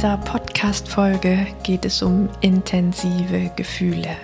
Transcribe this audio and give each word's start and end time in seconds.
Dieser 0.00 0.16
Podcast-Folge 0.16 1.46
geht 1.62 1.84
es 1.84 2.00
um 2.00 2.30
intensive 2.40 3.50
Gefühle. 3.54 4.16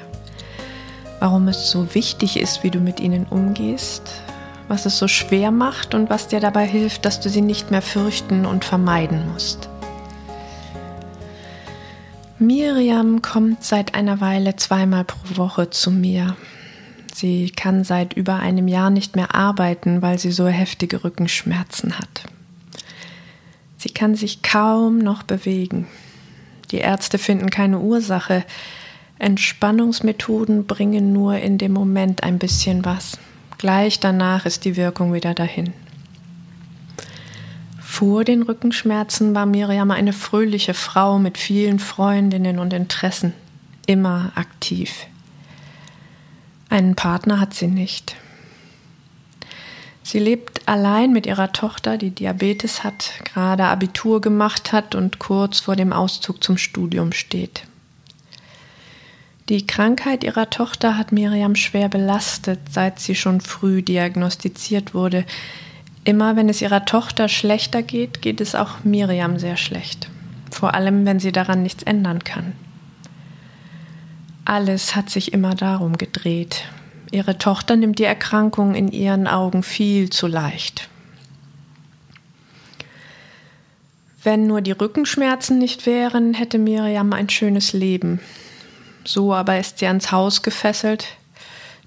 Warum 1.20 1.48
es 1.48 1.70
so 1.70 1.94
wichtig 1.94 2.40
ist, 2.40 2.64
wie 2.64 2.70
du 2.70 2.78
mit 2.78 2.98
ihnen 2.98 3.26
umgehst, 3.26 4.22
was 4.68 4.86
es 4.86 4.98
so 4.98 5.06
schwer 5.06 5.50
macht 5.50 5.92
und 5.92 6.08
was 6.08 6.28
dir 6.28 6.40
dabei 6.40 6.66
hilft, 6.66 7.04
dass 7.04 7.20
du 7.20 7.28
sie 7.28 7.42
nicht 7.42 7.70
mehr 7.70 7.82
fürchten 7.82 8.46
und 8.46 8.64
vermeiden 8.64 9.30
musst. 9.30 9.68
Miriam 12.38 13.20
kommt 13.20 13.62
seit 13.62 13.94
einer 13.94 14.22
Weile 14.22 14.56
zweimal 14.56 15.04
pro 15.04 15.36
Woche 15.36 15.68
zu 15.68 15.90
mir. 15.90 16.38
Sie 17.12 17.50
kann 17.50 17.84
seit 17.84 18.14
über 18.14 18.36
einem 18.36 18.66
Jahr 18.66 18.88
nicht 18.88 19.14
mehr 19.14 19.34
arbeiten, 19.34 20.00
weil 20.00 20.18
sie 20.18 20.32
so 20.32 20.46
heftige 20.46 21.04
Rückenschmerzen 21.04 21.98
hat. 21.98 22.24
Sie 23.86 23.92
kann 23.92 24.16
sich 24.16 24.42
kaum 24.42 24.98
noch 24.98 25.22
bewegen. 25.22 25.86
Die 26.72 26.78
Ärzte 26.78 27.18
finden 27.18 27.50
keine 27.50 27.78
Ursache. 27.78 28.42
Entspannungsmethoden 29.20 30.66
bringen 30.66 31.12
nur 31.12 31.36
in 31.36 31.56
dem 31.56 31.72
Moment 31.72 32.24
ein 32.24 32.40
bisschen 32.40 32.84
was. 32.84 33.16
Gleich 33.58 34.00
danach 34.00 34.44
ist 34.44 34.64
die 34.64 34.74
Wirkung 34.74 35.14
wieder 35.14 35.34
dahin. 35.34 35.72
Vor 37.80 38.24
den 38.24 38.42
Rückenschmerzen 38.42 39.36
war 39.36 39.46
Miriam 39.46 39.92
eine 39.92 40.12
fröhliche 40.12 40.74
Frau 40.74 41.20
mit 41.20 41.38
vielen 41.38 41.78
Freundinnen 41.78 42.58
und 42.58 42.72
Interessen, 42.72 43.34
immer 43.86 44.32
aktiv. 44.34 45.06
Einen 46.70 46.96
Partner 46.96 47.38
hat 47.38 47.54
sie 47.54 47.68
nicht. 47.68 48.16
Sie 50.06 50.20
lebt 50.20 50.68
allein 50.68 51.12
mit 51.12 51.26
ihrer 51.26 51.50
Tochter, 51.50 51.98
die 51.98 52.12
Diabetes 52.12 52.84
hat, 52.84 53.10
gerade 53.24 53.64
Abitur 53.64 54.20
gemacht 54.20 54.70
hat 54.70 54.94
und 54.94 55.18
kurz 55.18 55.58
vor 55.58 55.74
dem 55.74 55.92
Auszug 55.92 56.44
zum 56.44 56.58
Studium 56.58 57.10
steht. 57.10 57.64
Die 59.48 59.66
Krankheit 59.66 60.22
ihrer 60.22 60.48
Tochter 60.48 60.96
hat 60.96 61.10
Miriam 61.10 61.56
schwer 61.56 61.88
belastet, 61.88 62.60
seit 62.70 63.00
sie 63.00 63.16
schon 63.16 63.40
früh 63.40 63.82
diagnostiziert 63.82 64.94
wurde. 64.94 65.24
Immer 66.04 66.36
wenn 66.36 66.48
es 66.48 66.62
ihrer 66.62 66.84
Tochter 66.84 67.28
schlechter 67.28 67.82
geht, 67.82 68.22
geht 68.22 68.40
es 68.40 68.54
auch 68.54 68.84
Miriam 68.84 69.40
sehr 69.40 69.56
schlecht. 69.56 70.08
Vor 70.52 70.74
allem, 70.74 71.04
wenn 71.04 71.18
sie 71.18 71.32
daran 71.32 71.64
nichts 71.64 71.82
ändern 71.82 72.22
kann. 72.22 72.52
Alles 74.44 74.94
hat 74.94 75.10
sich 75.10 75.32
immer 75.32 75.56
darum 75.56 75.98
gedreht, 75.98 76.62
Ihre 77.10 77.38
Tochter 77.38 77.76
nimmt 77.76 77.98
die 77.98 78.04
Erkrankung 78.04 78.74
in 78.74 78.88
ihren 78.88 79.26
Augen 79.26 79.62
viel 79.62 80.10
zu 80.10 80.26
leicht. 80.26 80.88
Wenn 84.22 84.48
nur 84.48 84.60
die 84.60 84.72
Rückenschmerzen 84.72 85.58
nicht 85.58 85.86
wären, 85.86 86.34
hätte 86.34 86.58
Miriam 86.58 87.12
ein 87.12 87.28
schönes 87.28 87.72
Leben. 87.72 88.20
So 89.04 89.32
aber 89.32 89.58
ist 89.58 89.78
sie 89.78 89.86
ans 89.86 90.10
Haus 90.10 90.42
gefesselt, 90.42 91.06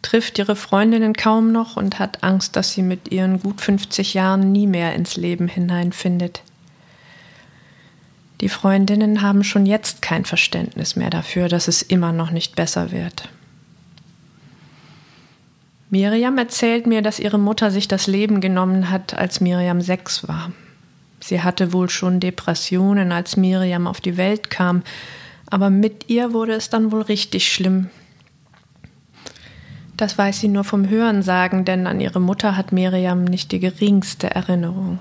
trifft 0.01 0.37
ihre 0.37 0.55
Freundinnen 0.55 1.13
kaum 1.13 1.51
noch 1.51 1.75
und 1.75 1.99
hat 1.99 2.23
Angst, 2.23 2.55
dass 2.55 2.71
sie 2.71 2.81
mit 2.81 3.11
ihren 3.11 3.41
gut 3.41 3.59
50 3.59 4.13
Jahren 4.13 4.53
nie 4.53 4.67
mehr 4.67 4.95
ins 4.95 5.17
Leben 5.17 5.49
hineinfindet. 5.49 6.41
Die 8.39 8.47
Freundinnen 8.47 9.21
haben 9.21 9.43
schon 9.43 9.65
jetzt 9.65 10.01
kein 10.01 10.23
Verständnis 10.23 10.95
mehr 10.95 11.09
dafür, 11.09 11.49
dass 11.49 11.67
es 11.67 11.81
immer 11.81 12.13
noch 12.13 12.31
nicht 12.31 12.55
besser 12.55 12.91
wird. 12.91 13.27
Miriam 15.91 16.37
erzählt 16.37 16.85
mir, 16.85 17.01
dass 17.01 17.19
ihre 17.19 17.39
Mutter 17.39 17.71
sich 17.71 17.87
das 17.87 18.05
Leben 18.05 18.41
genommen 18.41 18.91
hat, 18.91 19.15
als 19.15 19.41
Miriam 19.41 19.81
sechs 19.81 20.27
war. 20.27 20.51
Sie 21.19 21.41
hatte 21.41 21.73
wohl 21.73 21.89
schon 21.89 22.19
Depressionen, 22.19 23.11
als 23.11 23.37
Miriam 23.37 23.87
auf 23.87 23.99
die 23.99 24.15
Welt 24.15 24.49
kam, 24.49 24.83
aber 25.49 25.69
mit 25.69 26.09
ihr 26.09 26.31
wurde 26.31 26.53
es 26.53 26.69
dann 26.69 26.91
wohl 26.91 27.01
richtig 27.01 27.51
schlimm. 27.51 27.89
Das 29.97 30.17
weiß 30.17 30.39
sie 30.39 30.47
nur 30.47 30.63
vom 30.63 30.87
Hörensagen, 30.87 31.65
denn 31.65 31.87
an 31.87 31.99
ihre 31.99 32.21
Mutter 32.21 32.55
hat 32.55 32.71
Miriam 32.71 33.23
nicht 33.23 33.51
die 33.51 33.59
geringste 33.59 34.29
Erinnerung. 34.29 34.99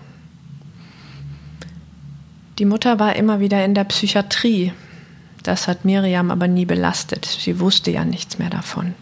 Die 2.59 2.65
Mutter 2.65 2.99
war 2.99 3.15
immer 3.15 3.39
wieder 3.39 3.65
in 3.65 3.75
der 3.75 3.85
Psychiatrie. 3.85 4.73
Das 5.45 5.69
hat 5.69 5.85
Miriam 5.85 6.33
aber 6.33 6.49
nie 6.49 6.65
belastet. 6.65 7.27
Sie 7.27 7.61
wusste 7.61 7.93
ja 7.93 8.05
nichts 8.05 8.39
mehr 8.39 8.51
davon. 8.51 8.95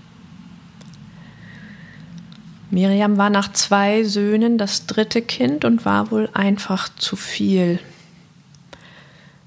Miriam 2.76 3.16
war 3.16 3.30
nach 3.30 3.54
zwei 3.54 4.04
Söhnen 4.04 4.58
das 4.58 4.84
dritte 4.84 5.22
Kind 5.22 5.64
und 5.64 5.86
war 5.86 6.10
wohl 6.10 6.28
einfach 6.34 6.90
zu 6.90 7.16
viel. 7.16 7.78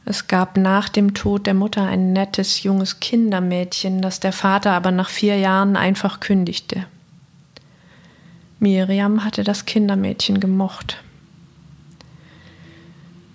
Es 0.04 0.26
gab 0.26 0.58
nach 0.58 0.90
dem 0.90 1.14
Tod 1.14 1.46
der 1.46 1.54
Mutter 1.54 1.84
ein 1.86 2.12
nettes 2.12 2.64
junges 2.64 3.00
Kindermädchen, 3.00 4.02
das 4.02 4.20
der 4.20 4.34
Vater 4.34 4.72
aber 4.72 4.90
nach 4.90 5.10
vier 5.10 5.38
Jahren 5.38 5.78
einfach 5.78 6.20
kündigte. 6.20 6.88
Miriam 8.58 9.24
hatte 9.24 9.44
das 9.44 9.66
Kindermädchen 9.66 10.40
gemocht. 10.40 10.98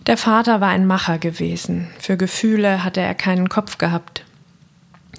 Der 0.09 0.17
Vater 0.17 0.61
war 0.61 0.71
ein 0.71 0.89
Macher 0.89 1.19
gewesen, 1.19 1.87
für 2.01 2.17
Gefühle 2.17 2.83
hatte 2.83 3.01
er 3.01 3.15
keinen 3.15 3.49
Kopf 3.49 3.79
gehabt. 3.79 4.25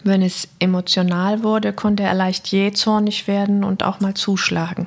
Wenn 0.07 0.21
es 0.21 0.47
emotional 0.59 1.41
wurde, 1.41 1.73
konnte 1.73 2.03
er 2.03 2.13
leicht 2.13 2.49
jähzornig 2.49 3.27
werden 3.27 3.63
und 3.63 3.81
auch 3.81 4.01
mal 4.01 4.13
zuschlagen. 4.13 4.85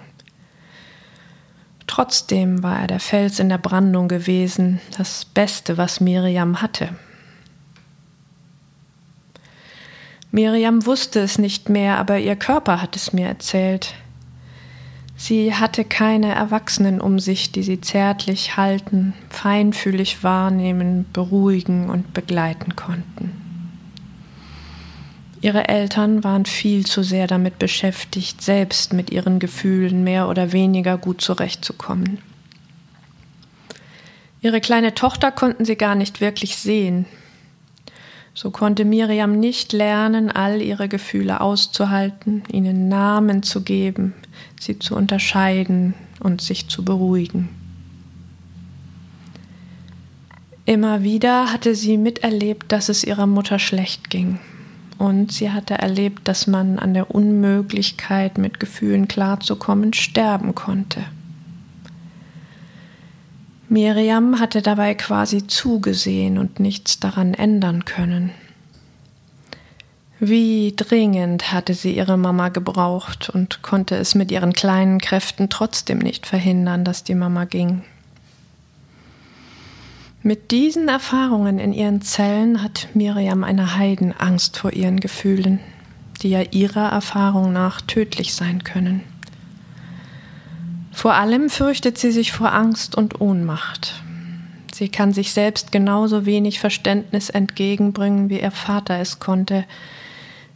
Trotzdem 1.89 2.63
war 2.63 2.83
er 2.83 2.87
der 2.87 3.01
Fels 3.01 3.41
in 3.41 3.49
der 3.49 3.59
Brandung 3.59 4.07
gewesen, 4.07 4.81
das 4.97 5.25
Beste, 5.25 5.77
was 5.77 6.01
Miriam 6.01 6.63
hatte. 6.63 6.91
Miriam 10.31 10.87
wusste 10.87 11.19
es 11.19 11.37
nicht 11.37 11.69
mehr, 11.69 11.99
aber 11.99 12.21
ihr 12.21 12.37
Körper 12.37 12.81
hat 12.81 12.95
es 12.95 13.13
mir 13.13 13.27
erzählt. 13.27 13.95
Sie 15.17 15.53
hatte 15.53 15.85
keine 15.85 16.33
Erwachsenen 16.33 17.01
um 17.01 17.19
sich, 17.19 17.51
die 17.51 17.65
sie 17.65 17.81
zärtlich 17.81 18.57
halten, 18.57 19.15
feinfühlig 19.31 20.23
wahrnehmen, 20.23 21.07
beruhigen 21.13 21.91
und 21.91 22.15
begleiten 22.15 22.77
konnten. 22.77 23.48
Ihre 25.41 25.69
Eltern 25.69 26.25
waren 26.25 26.47
viel 26.47 26.85
zu 26.85 27.05
sehr 27.05 27.29
damit 27.29 27.59
beschäftigt, 27.59 28.43
selbst 28.43 28.93
mit 28.93 29.11
ihren 29.11 29.39
Gefühlen 29.39 30.03
mehr 30.03 30.29
oder 30.29 30.53
weniger 30.53 30.99
gut 30.99 31.21
zurechtzukommen. 31.21 32.19
Ihre 34.41 34.61
kleine 34.61 34.95
Tochter 34.95 35.31
konnten 35.31 35.65
sie 35.65 35.77
gar 35.77 35.95
nicht 35.95 36.21
wirklich 36.21 36.57
sehen. 36.57 37.07
So 38.35 38.51
konnte 38.51 38.85
Miriam 38.85 39.39
nicht 39.39 39.73
lernen, 39.73 40.31
all 40.31 40.61
ihre 40.61 40.89
Gefühle 40.89 41.41
auszuhalten, 41.41 42.43
ihnen 42.51 42.89
Namen 42.89 43.43
zu 43.43 43.63
geben, 43.63 44.15
sie 44.61 44.79
zu 44.79 44.97
unterscheiden 44.97 45.95
und 46.21 46.41
sich 46.41 46.69
zu 46.69 46.85
beruhigen. 46.85 47.49
Immer 50.67 51.03
wieder 51.03 51.53
hatte 51.53 51.75
sie 51.75 51.97
miterlebt, 51.97 52.71
dass 52.73 52.89
es 52.89 53.03
ihrer 53.03 53.27
Mutter 53.27 53.59
schlecht 53.59 54.11
ging 54.11 54.39
und 54.99 55.33
sie 55.33 55.51
hatte 55.51 55.75
erlebt, 55.75 56.27
dass 56.27 56.47
man 56.47 56.79
an 56.79 56.93
der 56.93 57.15
Unmöglichkeit, 57.15 58.37
mit 58.37 58.61
Gefühlen 58.61 59.09
klarzukommen, 59.09 59.93
sterben 59.93 60.55
konnte. 60.55 61.05
Miriam 63.69 64.41
hatte 64.41 64.63
dabei 64.63 64.95
quasi 64.95 65.47
zugesehen 65.47 66.39
und 66.39 66.59
nichts 66.59 67.01
daran 67.01 67.35
ändern 67.35 67.85
können. 67.85 68.33
Wie 70.21 70.75
dringend 70.75 71.53
hatte 71.53 71.75
sie 71.75 71.97
ihre 71.97 72.17
Mama 72.17 72.49
gebraucht 72.49 73.31
und 73.31 73.63
konnte 73.63 73.95
es 73.95 74.17
mit 74.17 74.33
ihren 74.33 74.53
kleinen 74.53 75.01
Kräften 75.01 75.49
trotzdem 75.49 75.99
nicht 75.99 76.27
verhindern, 76.27 76.85
dass 76.85 77.05
die 77.05 77.15
Mama 77.15 77.45
ging. 77.45 77.83
Mit 80.23 80.51
diesen 80.51 80.89
Erfahrungen 80.89 81.61
in 81.61 81.73
ihren 81.73 82.03
Zellen 82.03 82.63
hat 82.63 82.89
Miriam 82.95 83.45
eine 83.45 83.77
Heidenangst 83.77 84.59
vor 84.59 84.73
ihren 84.73 84.99
Gefühlen, 84.99 85.61
die 86.23 86.31
ja 86.31 86.43
ihrer 86.43 86.91
Erfahrung 86.91 87.53
nach 87.53 87.81
tödlich 87.81 88.35
sein 88.35 88.65
können. 88.65 89.03
Vor 90.93 91.15
allem 91.15 91.49
fürchtet 91.49 91.99
sie 91.99 92.11
sich 92.11 92.33
vor 92.33 92.53
Angst 92.53 92.97
und 92.97 93.21
Ohnmacht. 93.21 94.03
Sie 94.75 94.89
kann 94.89 95.13
sich 95.13 95.33
selbst 95.33 95.71
genauso 95.71 96.27
wenig 96.27 96.59
Verständnis 96.59 97.31
entgegenbringen, 97.31 98.29
wie 98.29 98.41
ihr 98.41 98.51
Vater 98.51 98.99
es 98.99 99.21
konnte. 99.21 99.65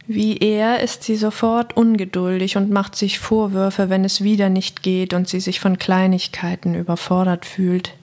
Wie 0.07 0.37
er 0.39 0.81
ist 0.81 1.03
sie 1.03 1.15
sofort 1.15 1.77
ungeduldig 1.77 2.57
und 2.57 2.69
macht 2.69 2.95
sich 2.97 3.19
Vorwürfe, 3.19 3.89
wenn 3.89 4.03
es 4.03 4.21
wieder 4.21 4.49
nicht 4.49 4.83
geht 4.83 5.13
und 5.13 5.29
sie 5.29 5.39
sich 5.39 5.61
von 5.61 5.77
Kleinigkeiten 5.77 6.75
überfordert 6.75 7.45
fühlt. 7.45 7.93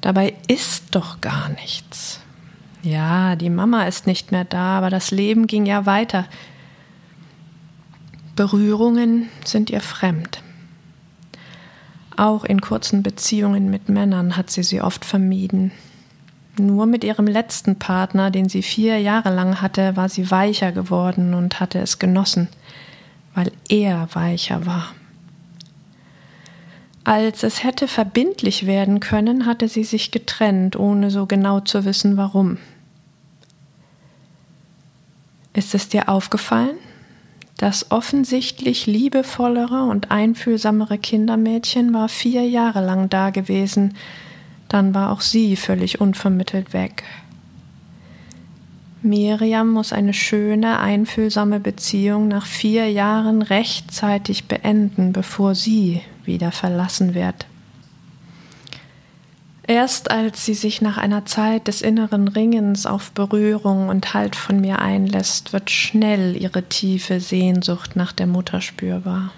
Dabei 0.00 0.34
ist 0.48 0.94
doch 0.94 1.20
gar 1.20 1.50
nichts. 1.50 2.20
Ja, 2.82 3.36
die 3.36 3.50
Mama 3.50 3.84
ist 3.84 4.06
nicht 4.06 4.32
mehr 4.32 4.44
da, 4.44 4.78
aber 4.78 4.88
das 4.88 5.10
Leben 5.10 5.46
ging 5.46 5.66
ja 5.66 5.84
weiter. 5.84 6.26
Berührungen 8.36 9.28
sind 9.44 9.68
ihr 9.68 9.82
fremd. 9.82 10.42
Auch 12.16 12.44
in 12.44 12.60
kurzen 12.60 13.02
Beziehungen 13.02 13.70
mit 13.70 13.88
Männern 13.88 14.36
hat 14.36 14.50
sie 14.50 14.62
sie 14.62 14.80
oft 14.80 15.04
vermieden. 15.04 15.72
Nur 16.58 16.86
mit 16.86 17.04
ihrem 17.04 17.26
letzten 17.26 17.78
Partner, 17.78 18.30
den 18.30 18.48
sie 18.48 18.62
vier 18.62 18.98
Jahre 18.98 19.34
lang 19.34 19.60
hatte, 19.60 19.96
war 19.96 20.08
sie 20.08 20.30
weicher 20.30 20.72
geworden 20.72 21.34
und 21.34 21.60
hatte 21.60 21.78
es 21.78 21.98
genossen, 21.98 22.48
weil 23.34 23.52
er 23.68 24.08
weicher 24.14 24.66
war. 24.66 24.94
Als 27.10 27.42
es 27.42 27.64
hätte 27.64 27.88
verbindlich 27.88 28.66
werden 28.66 29.00
können, 29.00 29.44
hatte 29.44 29.66
sie 29.66 29.82
sich 29.82 30.12
getrennt, 30.12 30.76
ohne 30.76 31.10
so 31.10 31.26
genau 31.26 31.58
zu 31.58 31.84
wissen, 31.84 32.16
warum. 32.16 32.58
Ist 35.52 35.74
es 35.74 35.88
dir 35.88 36.08
aufgefallen? 36.08 36.76
Das 37.56 37.90
offensichtlich 37.90 38.86
liebevollere 38.86 39.82
und 39.90 40.12
einfühlsamere 40.12 40.98
Kindermädchen 40.98 41.92
war 41.92 42.08
vier 42.08 42.48
Jahre 42.48 42.80
lang 42.80 43.08
da 43.08 43.30
gewesen, 43.30 43.96
dann 44.68 44.94
war 44.94 45.10
auch 45.10 45.20
sie 45.20 45.56
völlig 45.56 46.00
unvermittelt 46.00 46.72
weg. 46.72 47.02
Miriam 49.02 49.70
muss 49.70 49.92
eine 49.92 50.12
schöne, 50.12 50.78
einfühlsame 50.78 51.58
Beziehung 51.58 52.28
nach 52.28 52.44
vier 52.44 52.90
Jahren 52.90 53.40
rechtzeitig 53.40 54.44
beenden, 54.44 55.12
bevor 55.12 55.54
sie 55.54 56.02
wieder 56.24 56.52
verlassen 56.52 57.14
wird. 57.14 57.46
Erst 59.66 60.10
als 60.10 60.44
sie 60.44 60.54
sich 60.54 60.82
nach 60.82 60.98
einer 60.98 61.24
Zeit 61.26 61.68
des 61.68 61.80
inneren 61.80 62.28
Ringens 62.28 62.86
auf 62.86 63.12
Berührung 63.12 63.88
und 63.88 64.14
Halt 64.14 64.34
von 64.34 64.60
mir 64.60 64.80
einlässt, 64.80 65.52
wird 65.52 65.70
schnell 65.70 66.36
ihre 66.36 66.64
tiefe 66.64 67.20
Sehnsucht 67.20 67.94
nach 67.94 68.12
der 68.12 68.26
Mutter 68.26 68.60
spürbar. 68.60 69.32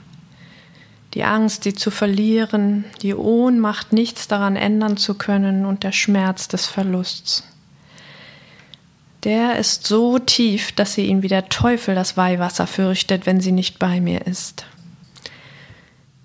Die 1.15 1.25
Angst, 1.25 1.65
sie 1.65 1.75
zu 1.75 1.91
verlieren, 1.91 2.87
die 3.03 3.15
Ohnmacht, 3.15 3.93
nichts 3.93 4.27
daran 4.27 4.57
ändern 4.57 4.97
zu 4.97 5.15
können 5.15 5.67
und 5.67 5.85
der 5.85 5.93
Schmerz 5.93 6.49
des 6.49 6.67
Verlusts. 6.67 7.45
Der 9.25 9.57
ist 9.57 9.87
so 9.87 10.19
tief, 10.19 10.73
dass 10.73 10.95
sie 10.95 11.07
ihn 11.07 11.23
wie 11.23 11.29
der 11.29 11.49
Teufel 11.49 11.95
das 11.95 12.17
Weihwasser 12.17 12.67
fürchtet, 12.67 13.25
wenn 13.25 13.41
sie 13.41 13.53
nicht 13.53 13.79
bei 13.79 14.01
mir 14.01 14.27
ist. 14.27 14.67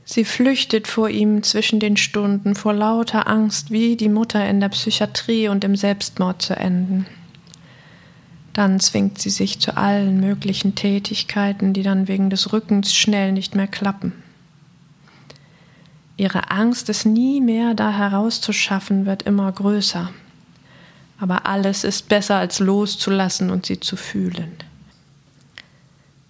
Sie 0.03 0.23
flüchtet 0.23 0.87
vor 0.87 1.09
ihm 1.09 1.43
zwischen 1.43 1.79
den 1.79 1.97
Stunden 1.97 2.55
vor 2.55 2.73
lauter 2.73 3.27
Angst, 3.27 3.71
wie 3.71 3.97
die 3.97 4.09
Mutter 4.09 4.47
in 4.49 4.61
der 4.61 4.69
Psychiatrie 4.69 5.49
und 5.49 5.63
im 5.63 5.75
Selbstmord 5.75 6.41
zu 6.41 6.55
enden. 6.55 7.05
Dann 8.53 8.79
zwingt 8.79 9.19
sie 9.19 9.29
sich 9.29 9.59
zu 9.59 9.77
allen 9.77 10.19
möglichen 10.19 10.73
Tätigkeiten, 10.73 11.73
die 11.73 11.83
dann 11.83 12.07
wegen 12.07 12.31
des 12.31 12.53
Rückens 12.53 12.95
schnell 12.95 13.31
nicht 13.31 13.53
mehr 13.53 13.67
klappen. 13.67 14.13
Ihre 16.15 16.49
Angst, 16.49 16.89
es 16.89 17.05
nie 17.05 17.41
mehr 17.41 17.75
da 17.75 17.91
herauszuschaffen, 17.91 19.05
wird 19.05 19.23
immer 19.23 19.51
größer. 19.51 20.09
Aber 21.19 21.45
alles 21.45 21.83
ist 21.83 22.09
besser 22.09 22.35
als 22.35 22.59
loszulassen 22.59 23.49
und 23.49 23.65
sie 23.65 23.79
zu 23.79 23.95
fühlen. 23.95 24.51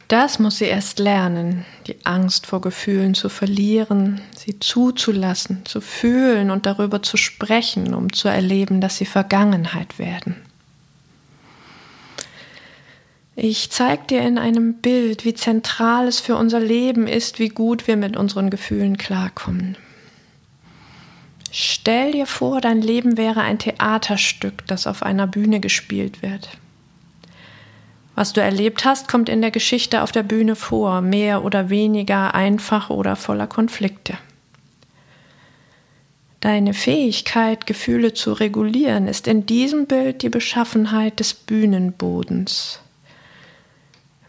Das 0.08 0.40
muss 0.40 0.60
sie 0.60 0.66
erst 0.66 1.00
lernen, 1.00 1.66
die 1.86 1.98
Angst 2.06 2.46
vor 2.46 2.62
Gefühlen 2.62 3.14
zu 3.14 3.28
verlieren, 3.28 4.22
sie 4.38 4.58
zuzulassen, 4.58 5.66
zu 5.66 5.82
fühlen 5.82 6.50
und 6.50 6.66
darüber 6.66 7.04
zu 7.04 7.18
sprechen, 7.18 7.94
um 7.94 8.14
zu 8.14 8.30
erleben, 8.30 8.80
dass 8.80 8.98
sie 8.98 9.06
Vergangenheit 9.06 10.00
werden. 10.00 10.38
Ich 13.36 13.70
zeige 13.70 14.08
dir 14.08 14.22
in 14.22 14.38
einem 14.38 14.76
Bild, 14.76 15.26
wie 15.26 15.34
zentral 15.34 16.08
es 16.08 16.22
für 16.22 16.38
unser 16.38 16.62
Leben 16.62 17.06
ist, 17.06 17.38
wie 17.38 17.50
gut 17.50 17.86
wir 17.86 17.98
mit 17.98 18.16
unseren 18.16 18.50
Gefühlen 18.50 18.98
klarkommen. 18.98 19.78
Stell 21.60 22.12
dir 22.12 22.28
vor, 22.28 22.62
dein 22.62 22.84
Leben 22.84 23.18
wäre 23.18 23.42
ein 23.42 23.58
Theaterstück, 23.58 24.68
das 24.68 24.86
auf 24.86 25.02
einer 25.02 25.26
Bühne 25.26 25.60
gespielt 25.60 26.22
wird. 26.22 26.50
Was 28.14 28.32
du 28.32 28.42
erlebt 28.42 28.86
hast, 28.86 29.08
kommt 29.08 29.28
in 29.28 29.42
der 29.42 29.50
Geschichte 29.50 30.04
auf 30.04 30.12
der 30.12 30.22
Bühne 30.22 30.56
vor, 30.56 31.02
mehr 31.02 31.44
oder 31.44 31.72
weniger 31.72 32.36
einfach 32.36 32.92
oder 32.92 33.16
voller 33.16 33.48
Konflikte. 33.48 34.20
Deine 36.42 36.76
Fähigkeit, 36.76 37.66
Gefühle 37.66 38.14
zu 38.14 38.34
regulieren, 38.34 39.08
ist 39.08 39.28
in 39.28 39.48
diesem 39.48 39.88
Bild 39.88 40.22
die 40.22 40.30
Beschaffenheit 40.30 41.20
des 41.20 41.34
Bühnenbodens. 41.34 42.82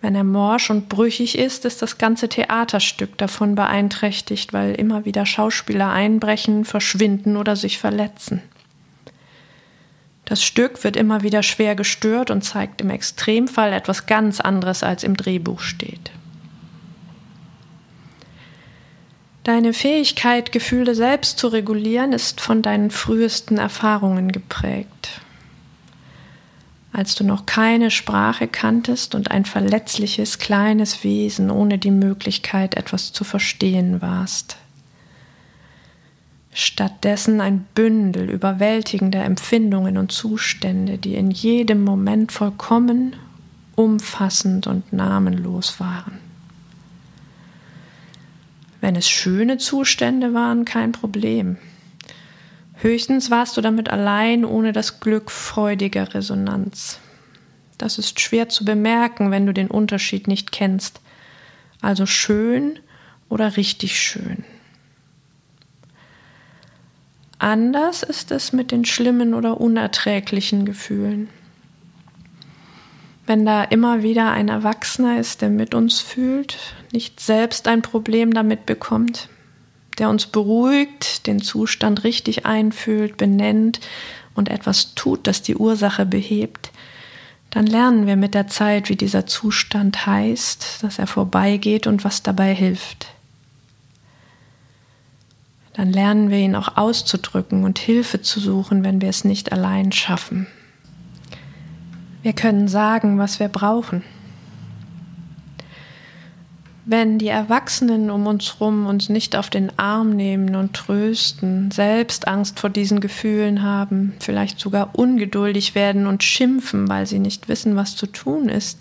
Wenn 0.00 0.15
er 0.15 0.25
morsch 0.25 0.71
und 0.71 0.89
brüchig 0.89 1.37
ist, 1.37 1.65
ist 1.65 1.83
das 1.83 1.99
ganze 1.99 2.29
Theaterstück 2.29 3.19
davon 3.19 3.55
beeinträchtigt, 3.55 4.53
weil 4.53 4.75
immer 4.75 5.05
wieder 5.05 5.27
Schauspieler 5.27 5.91
einbrechen, 5.91 6.65
verschwinden 6.65 7.37
oder 7.37 7.56
sich 7.56 7.79
verletzen. 7.79 8.43
Das 10.25 10.45
Stück 10.45 10.85
wird 10.85 10.97
immer 10.97 11.23
wieder 11.23 11.43
schwer 11.43 11.75
gestört 11.75 12.31
und 12.31 12.43
zeigt 12.43 12.81
im 12.81 12.91
Extremfall 12.91 13.73
etwas 13.73 14.06
ganz 14.06 14.41
anderes, 14.41 14.83
als 14.83 15.03
im 15.03 15.17
Drehbuch 15.17 15.61
steht. 15.61 16.11
Deine 19.43 19.73
Fähigkeit, 19.73 20.53
Gefühle 20.53 20.94
selbst 20.94 21.39
zu 21.39 21.49
regulieren, 21.49 22.12
ist 22.12 22.43
von 22.43 22.61
deinen 22.61 22.91
frühesten 22.91 23.56
Erfahrungen 23.56 24.31
geprägt. 24.31 25.23
Als 26.93 27.14
du 27.14 27.25
noch 27.25 27.46
keine 27.46 27.90
Sprache 27.90 28.49
kanntest 28.49 29.14
und 29.14 29.31
ein 29.31 29.44
verletzliches, 29.44 30.38
kleines 30.38 31.05
Wesen 31.05 31.50
ohne 31.50 31.79
die 31.79 31.90
Möglichkeit, 31.90 32.76
etwas 32.76 33.12
zu 33.12 33.25
verstehen 33.25 34.00
warst 34.00 34.56
stattdessen 36.58 37.40
ein 37.40 37.67
Bündel 37.75 38.29
überwältigender 38.29 39.25
Empfindungen 39.25 39.96
und 39.96 40.11
Zustände, 40.11 40.99
die 40.99 41.14
in 41.14 41.31
jedem 41.31 41.84
Moment 41.84 42.32
vollkommen, 42.32 43.15
umfassend 43.77 44.67
und 44.67 44.93
namenlos 44.93 45.79
waren. 45.79 46.19
Wenn 48.81 48.96
es 48.96 49.08
schöne 49.08 49.58
Zustände 49.58 50.34
waren, 50.34 50.65
kein 50.65 50.91
Problem. 50.91 51.58
Höchstens 52.81 53.31
warst 53.31 53.56
du 53.56 53.61
damit 53.61 53.91
allein 53.91 54.44
ohne 54.44 54.73
das 54.73 55.01
Glück 55.01 55.31
freudiger 55.32 56.15
Resonanz. 56.15 57.01
Das 57.77 57.99
ist 57.99 58.20
schwer 58.20 58.49
zu 58.49 58.65
bemerken, 58.65 59.31
wenn 59.31 59.47
du 59.47 59.53
den 59.53 59.69
Unterschied 59.69 60.29
nicht 60.29 60.53
kennst. 60.53 61.01
Also 61.81 62.06
schön 62.06 62.79
oder 63.29 63.56
richtig 63.56 63.99
schön. 64.01 64.44
Anders 67.41 68.03
ist 68.03 68.31
es 68.31 68.53
mit 68.53 68.70
den 68.73 68.85
schlimmen 68.85 69.35
oder 69.35 69.61
unerträglichen 69.61 70.65
Gefühlen. 70.65 71.29
Wenn 73.27 73.44
da 73.44 73.63
immer 73.63 74.03
wieder 74.03 74.31
ein 74.31 74.49
Erwachsener 74.49 75.20
ist, 75.20 75.43
der 75.43 75.51
mit 75.51 75.75
uns 75.75 76.01
fühlt, 76.01 76.58
nicht 76.93 77.20
selbst 77.20 77.69
ein 77.69 77.82
Problem 77.82 78.32
damit 78.32 78.67
bekommt, 78.67 79.29
der 79.98 80.08
uns 80.08 80.26
beruhigt, 80.26 81.26
den 81.26 81.40
Zustand 81.40 82.05
richtig 82.05 82.46
einfühlt, 82.46 83.17
benennt 83.17 83.81
und 84.34 84.48
etwas 84.48 84.94
tut, 84.94 85.26
das 85.26 85.43
die 85.43 85.56
Ursache 85.56 86.06
behebt, 86.06 86.70
dann 87.50 87.67
lernen 87.67 88.06
wir 88.06 88.17
mit 88.17 88.34
der 88.34 88.46
Zeit, 88.46 88.88
wie 88.88 88.96
dieser 88.96 89.26
Zustand 89.26 90.06
heißt, 90.06 90.82
dass 90.82 90.98
er 90.98 91.06
vorbeigeht 91.06 91.86
und 91.86 92.05
was 92.05 92.22
dabei 92.22 92.55
hilft 92.55 93.08
dann 95.78 95.93
lernen 95.93 96.28
wir 96.28 96.38
ihn 96.38 96.56
auch 96.56 96.76
auszudrücken 96.76 97.62
und 97.62 97.78
Hilfe 97.78 98.20
zu 98.20 98.40
suchen, 98.40 98.82
wenn 98.82 99.00
wir 99.00 99.08
es 99.08 99.22
nicht 99.22 99.52
allein 99.52 99.93
schaffen. 99.93 100.48
Wir 102.24 102.32
können 102.32 102.67
sagen, 102.67 103.17
was 103.19 103.38
wir 103.38 103.46
brauchen. 103.46 104.02
Wenn 106.91 107.19
die 107.19 107.29
Erwachsenen 107.29 108.11
um 108.11 108.27
uns 108.27 108.55
herum 108.55 108.87
uns 108.87 109.11
nicht 109.11 109.37
auf 109.37 109.51
den 109.51 109.79
Arm 109.79 110.17
nehmen 110.17 110.57
und 110.57 110.73
trösten, 110.73 111.71
selbst 111.71 112.27
Angst 112.27 112.59
vor 112.59 112.71
diesen 112.71 113.01
Gefühlen 113.01 113.63
haben, 113.63 114.15
vielleicht 114.21 114.59
sogar 114.59 114.99
ungeduldig 114.99 115.75
werden 115.75 116.07
und 116.07 116.25
schimpfen, 116.25 116.89
weil 116.89 117.05
sie 117.05 117.19
nicht 117.19 117.47
wissen, 117.51 117.77
was 117.77 117.95
zu 117.95 118.07
tun 118.07 118.49
ist, 118.49 118.79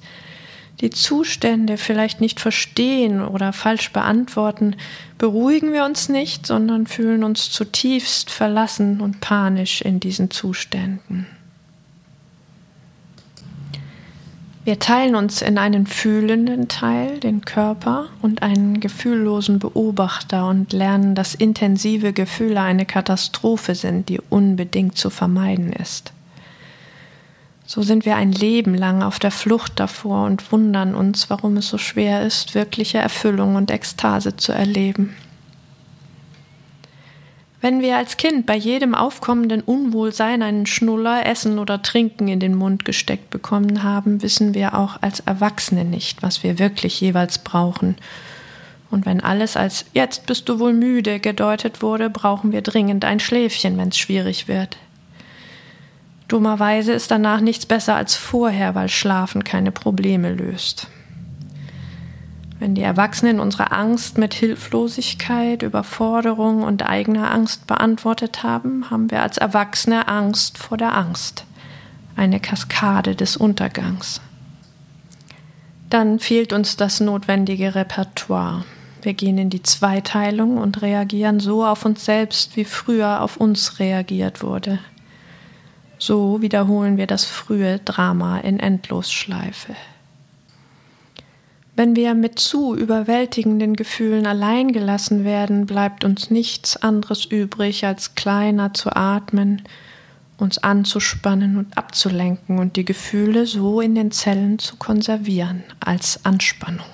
die 0.79 0.89
Zustände 0.89 1.75
vielleicht 1.75 2.21
nicht 2.21 2.39
verstehen 2.39 3.21
oder 3.21 3.51
falsch 3.51 3.91
beantworten, 3.91 4.77
beruhigen 5.17 5.73
wir 5.73 5.83
uns 5.83 6.07
nicht, 6.07 6.45
sondern 6.45 6.87
fühlen 6.87 7.25
uns 7.25 7.51
zutiefst 7.51 8.29
verlassen 8.29 9.01
und 9.01 9.19
panisch 9.19 9.81
in 9.81 9.99
diesen 9.99 10.31
Zuständen. 10.31 11.27
Wir 14.67 14.79
teilen 14.79 15.15
uns 15.15 15.41
in 15.41 15.57
einen 15.57 15.87
fühlenden 15.87 16.67
Teil, 16.67 17.21
den 17.21 17.45
Körper, 17.45 18.07
und 18.21 18.41
einen 18.41 18.81
gefühllosen 18.81 19.59
Beobachter 19.59 20.49
und 20.49 20.73
lernen, 20.73 21.15
dass 21.15 21.35
intensive 21.35 22.11
Gefühle 22.11 22.59
eine 22.59 22.85
Katastrophe 22.85 23.75
sind, 23.75 24.09
die 24.09 24.19
unbedingt 24.29 24.97
zu 24.97 25.09
vermeiden 25.09 25.71
ist. 25.71 26.11
So 27.65 27.81
sind 27.81 28.05
wir 28.05 28.17
ein 28.17 28.33
Leben 28.33 28.75
lang 28.75 29.03
auf 29.03 29.19
der 29.19 29.31
Flucht 29.31 29.79
davor 29.79 30.25
und 30.25 30.51
wundern 30.51 30.95
uns, 30.95 31.29
warum 31.29 31.55
es 31.55 31.69
so 31.69 31.77
schwer 31.77 32.23
ist, 32.23 32.53
wirkliche 32.53 32.97
Erfüllung 32.97 33.55
und 33.55 33.71
Ekstase 33.71 34.35
zu 34.35 34.51
erleben. 34.51 35.15
Wenn 37.59 37.81
wir 37.81 37.97
als 37.97 38.17
Kind 38.17 38.45
bei 38.45 38.55
jedem 38.55 38.93
aufkommenden 38.93 39.61
Unwohlsein 39.61 40.43
einen 40.43 40.67
Schnuller, 40.67 41.25
Essen 41.25 41.57
oder 41.57 41.81
Trinken 41.81 42.27
in 42.27 42.39
den 42.39 42.53
Mund 42.53 42.85
gesteckt 42.85 43.31
bekommen 43.31 43.81
haben, 43.81 44.21
wissen 44.21 44.53
wir 44.53 44.77
auch 44.77 45.01
als 45.01 45.21
Erwachsene 45.21 45.83
nicht, 45.83 46.21
was 46.21 46.43
wir 46.43 46.59
wirklich 46.59 47.01
jeweils 47.01 47.39
brauchen. 47.39 47.95
Und 48.91 49.05
wenn 49.05 49.21
alles 49.21 49.57
als 49.57 49.85
jetzt 49.93 50.27
bist 50.27 50.47
du 50.47 50.59
wohl 50.59 50.73
müde 50.73 51.19
gedeutet 51.19 51.81
wurde, 51.81 52.11
brauchen 52.11 52.51
wir 52.51 52.61
dringend 52.61 53.05
ein 53.05 53.19
Schläfchen, 53.19 53.77
wenn 53.77 53.89
es 53.89 53.97
schwierig 53.97 54.47
wird. 54.47 54.77
Dummerweise 56.27 56.93
ist 56.93 57.09
danach 57.09 57.41
nichts 57.41 57.65
besser 57.65 57.95
als 57.95 58.15
vorher, 58.15 58.75
weil 58.75 58.89
Schlafen 58.89 59.43
keine 59.43 59.71
Probleme 59.71 60.31
löst. 60.33 60.87
Wenn 62.59 62.73
die 62.73 62.81
Erwachsenen 62.81 63.39
unsere 63.39 63.71
Angst 63.71 64.17
mit 64.17 64.33
Hilflosigkeit, 64.33 65.61
Überforderung 65.61 66.63
und 66.63 66.87
eigener 66.87 67.31
Angst 67.31 67.67
beantwortet 67.67 68.41
haben, 68.41 68.89
haben 68.89 69.11
wir 69.11 69.21
als 69.21 69.37
Erwachsene 69.37 70.07
Angst 70.07 70.57
vor 70.57 70.77
der 70.77 70.95
Angst. 70.95 71.45
Eine 72.15 72.39
Kaskade 72.39 73.15
des 73.15 73.37
Untergangs. 73.37 74.21
Dann 75.91 76.19
fehlt 76.19 76.51
uns 76.51 76.77
das 76.77 76.99
notwendige 76.99 77.75
Repertoire. 77.75 78.65
Wir 79.03 79.13
gehen 79.13 79.37
in 79.37 79.51
die 79.51 79.61
Zweiteilung 79.61 80.57
und 80.57 80.81
reagieren 80.81 81.39
so 81.39 81.63
auf 81.63 81.85
uns 81.85 82.03
selbst, 82.03 82.57
wie 82.57 82.65
früher 82.65 83.21
auf 83.21 83.37
uns 83.37 83.79
reagiert 83.79 84.41
wurde. 84.41 84.79
So 85.99 86.41
wiederholen 86.41 86.97
wir 86.97 87.07
das 87.07 87.23
frühe 87.23 87.79
Drama 87.79 88.39
in 88.39 88.59
Endlosschleife. 88.59 89.75
Wenn 91.77 91.95
wir 91.95 92.15
mit 92.15 92.39
zu 92.39 92.73
überwältigenden 92.73 93.75
Gefühlen 93.75 94.25
allein 94.25 94.71
gelassen 94.71 95.23
werden, 95.23 95.67
bleibt 95.67 96.03
uns 96.03 96.31
nichts 96.31 96.75
anderes 96.75 97.23
übrig, 97.25 97.85
als 97.85 98.15
kleiner 98.15 98.73
zu 98.73 98.95
atmen, 98.95 99.61
uns 100.39 100.57
anzuspannen 100.57 101.55
und 101.55 101.77
abzulenken 101.77 102.57
und 102.57 102.77
die 102.77 102.83
Gefühle 102.83 103.45
so 103.45 103.79
in 103.79 103.93
den 103.93 104.09
Zellen 104.09 104.57
zu 104.57 104.77
konservieren 104.77 105.63
als 105.79 106.25
Anspannung. 106.25 106.87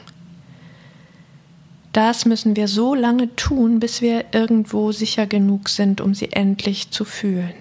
Das 1.94 2.26
müssen 2.26 2.58
wir 2.58 2.68
so 2.68 2.94
lange 2.94 3.34
tun, 3.38 3.80
bis 3.80 4.02
wir 4.02 4.26
irgendwo 4.34 4.92
sicher 4.92 5.28
genug 5.28 5.70
sind, 5.70 6.02
um 6.02 6.14
sie 6.14 6.34
endlich 6.34 6.92
zu 6.92 7.06
fühlen. 7.06 7.54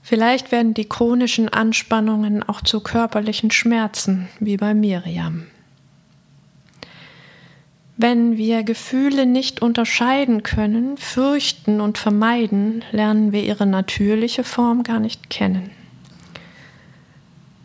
Vielleicht 0.00 0.50
werden 0.50 0.72
die 0.72 0.88
chronischen 0.88 1.50
Anspannungen 1.50 2.42
auch 2.42 2.62
zu 2.62 2.80
körperlichen 2.80 3.50
Schmerzen, 3.50 4.30
wie 4.40 4.56
bei 4.56 4.72
Miriam. 4.72 5.48
Wenn 7.96 8.36
wir 8.36 8.64
Gefühle 8.64 9.24
nicht 9.24 9.62
unterscheiden 9.62 10.42
können, 10.42 10.96
fürchten 10.96 11.80
und 11.80 11.96
vermeiden, 11.96 12.84
lernen 12.90 13.30
wir 13.30 13.44
ihre 13.44 13.66
natürliche 13.66 14.42
Form 14.42 14.82
gar 14.82 14.98
nicht 14.98 15.30
kennen. 15.30 15.70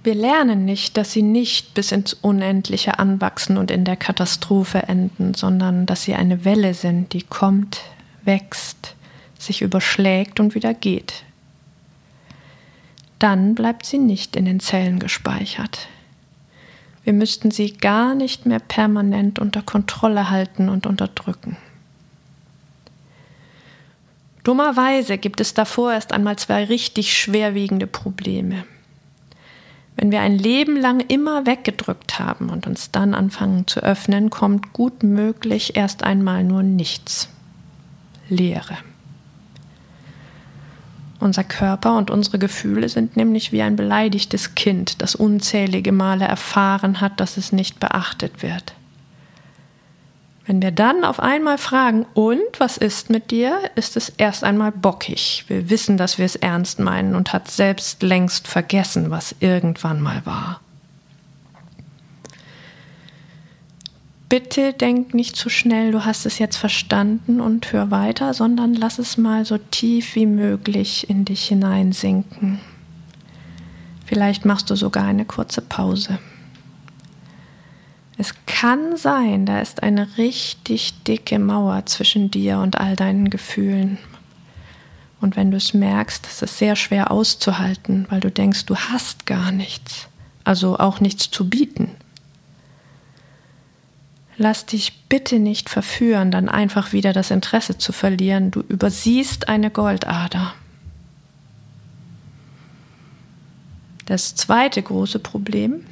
Wir 0.03 0.13
lernen 0.13 0.65
nicht, 0.65 0.97
dass 0.97 1.11
sie 1.11 1.23
nicht 1.23 1.73
bis 1.73 1.91
ins 1.91 2.13
Unendliche 2.13 2.99
anwachsen 2.99 3.57
und 3.57 3.71
in 3.71 3.83
der 3.83 3.97
Katastrophe 3.97 4.83
enden, 4.83 5.33
sondern 5.33 5.85
dass 5.85 6.03
sie 6.03 6.13
eine 6.13 6.45
Welle 6.45 6.73
sind, 6.73 7.13
die 7.13 7.23
kommt, 7.23 7.81
wächst, 8.23 8.95
sich 9.37 9.61
überschlägt 9.61 10.39
und 10.39 10.55
wieder 10.55 10.73
geht. 10.73 11.23
Dann 13.17 13.55
bleibt 13.55 13.85
sie 13.85 13.97
nicht 13.97 14.35
in 14.35 14.45
den 14.45 14.59
Zellen 14.59 14.99
gespeichert. 14.99 15.89
Wir 17.03 17.13
müssten 17.13 17.51
sie 17.51 17.73
gar 17.73 18.15
nicht 18.15 18.45
mehr 18.45 18.59
permanent 18.59 19.39
unter 19.39 19.61
Kontrolle 19.61 20.29
halten 20.29 20.69
und 20.69 20.85
unterdrücken. 20.85 21.57
Dummerweise 24.43 25.17
gibt 25.17 25.41
es 25.41 25.53
davor 25.53 25.93
erst 25.93 26.11
einmal 26.13 26.37
zwei 26.37 26.63
richtig 26.63 27.15
schwerwiegende 27.15 27.87
Probleme. 27.87 28.65
Wenn 29.95 30.11
wir 30.11 30.21
ein 30.21 30.37
Leben 30.37 30.77
lang 30.77 31.01
immer 31.01 31.45
weggedrückt 31.45 32.19
haben 32.19 32.49
und 32.49 32.65
uns 32.65 32.89
dann 32.89 33.13
anfangen 33.13 33.67
zu 33.67 33.81
öffnen, 33.81 34.29
kommt 34.29 34.71
gut 34.71 35.03
möglich 35.03 35.75
erst 35.75 36.03
einmal 36.03 36.43
nur 36.43 36.63
nichts. 36.63 37.27
Leere. 38.29 38.77
Unser 41.19 41.43
Körper 41.43 41.97
und 41.97 42.09
unsere 42.09 42.39
Gefühle 42.39 42.87
sind 42.87 43.17
nämlich 43.17 43.51
wie 43.51 43.61
ein 43.61 43.75
beleidigtes 43.75 44.55
Kind, 44.55 45.01
das 45.01 45.15
unzählige 45.15 45.91
Male 45.91 46.25
erfahren 46.25 47.01
hat, 47.01 47.19
dass 47.19 47.35
es 47.35 47.51
nicht 47.51 47.79
beachtet 47.79 48.41
wird. 48.41 48.73
Wenn 50.45 50.61
wir 50.61 50.71
dann 50.71 51.03
auf 51.03 51.19
einmal 51.19 51.57
fragen, 51.57 52.07
und 52.15 52.39
was 52.57 52.77
ist 52.77 53.09
mit 53.09 53.29
dir, 53.29 53.59
ist 53.75 53.97
es 53.97 54.09
erst 54.17 54.43
einmal 54.43 54.71
bockig. 54.71 55.45
Wir 55.47 55.69
wissen, 55.69 55.97
dass 55.97 56.17
wir 56.17 56.25
es 56.25 56.37
ernst 56.37 56.79
meinen 56.79 57.13
und 57.13 57.33
hat 57.33 57.51
selbst 57.51 58.01
längst 58.01 58.47
vergessen, 58.47 59.11
was 59.11 59.35
irgendwann 59.41 60.01
mal 60.01 60.25
war. 60.25 60.61
Bitte 64.29 64.73
denk 64.73 65.13
nicht 65.13 65.35
zu 65.35 65.49
schnell, 65.49 65.91
du 65.91 66.05
hast 66.05 66.25
es 66.25 66.39
jetzt 66.39 66.57
verstanden 66.57 67.41
und 67.41 67.73
hör 67.73 67.91
weiter, 67.91 68.33
sondern 68.33 68.75
lass 68.75 68.99
es 68.99 69.17
mal 69.17 69.43
so 69.43 69.57
tief 69.57 70.15
wie 70.15 70.27
möglich 70.27 71.09
in 71.09 71.25
dich 71.25 71.45
hineinsinken. 71.47 72.59
Vielleicht 74.05 74.45
machst 74.45 74.69
du 74.69 74.75
sogar 74.75 75.03
eine 75.03 75.25
kurze 75.25 75.61
Pause. 75.61 76.19
Es 78.17 78.33
kann 78.45 78.97
sein, 78.97 79.45
da 79.45 79.61
ist 79.61 79.81
eine 79.81 80.17
richtig 80.17 81.03
dicke 81.03 81.39
Mauer 81.39 81.85
zwischen 81.85 82.29
dir 82.29 82.59
und 82.59 82.79
all 82.79 82.95
deinen 82.95 83.29
Gefühlen. 83.29 83.97
Und 85.21 85.35
wenn 85.35 85.51
du 85.51 85.57
es 85.57 85.73
merkst, 85.73 86.25
ist 86.27 86.43
es 86.43 86.57
sehr 86.57 86.75
schwer 86.75 87.11
auszuhalten, 87.11 88.05
weil 88.09 88.19
du 88.19 88.29
denkst, 88.29 88.65
du 88.65 88.75
hast 88.75 89.25
gar 89.25 89.51
nichts, 89.51 90.07
also 90.43 90.77
auch 90.77 90.99
nichts 90.99 91.31
zu 91.31 91.49
bieten. 91.49 91.91
Lass 94.41 94.65
dich 94.65 94.93
bitte 95.09 95.37
nicht 95.37 95.69
verführen, 95.69 96.31
dann 96.31 96.47
einfach 96.47 96.93
wieder 96.93 97.11
das 97.11 97.29
Interesse 97.29 97.77
zu 97.77 97.91
verlieren. 97.91 98.51
Du 98.51 98.61
übersiehst 98.61 99.49
eine 99.49 99.69
Goldader. 99.69 100.53
Das 104.05 104.35
zweite 104.35 104.81
große 104.81 105.19
Problem, 105.19 105.83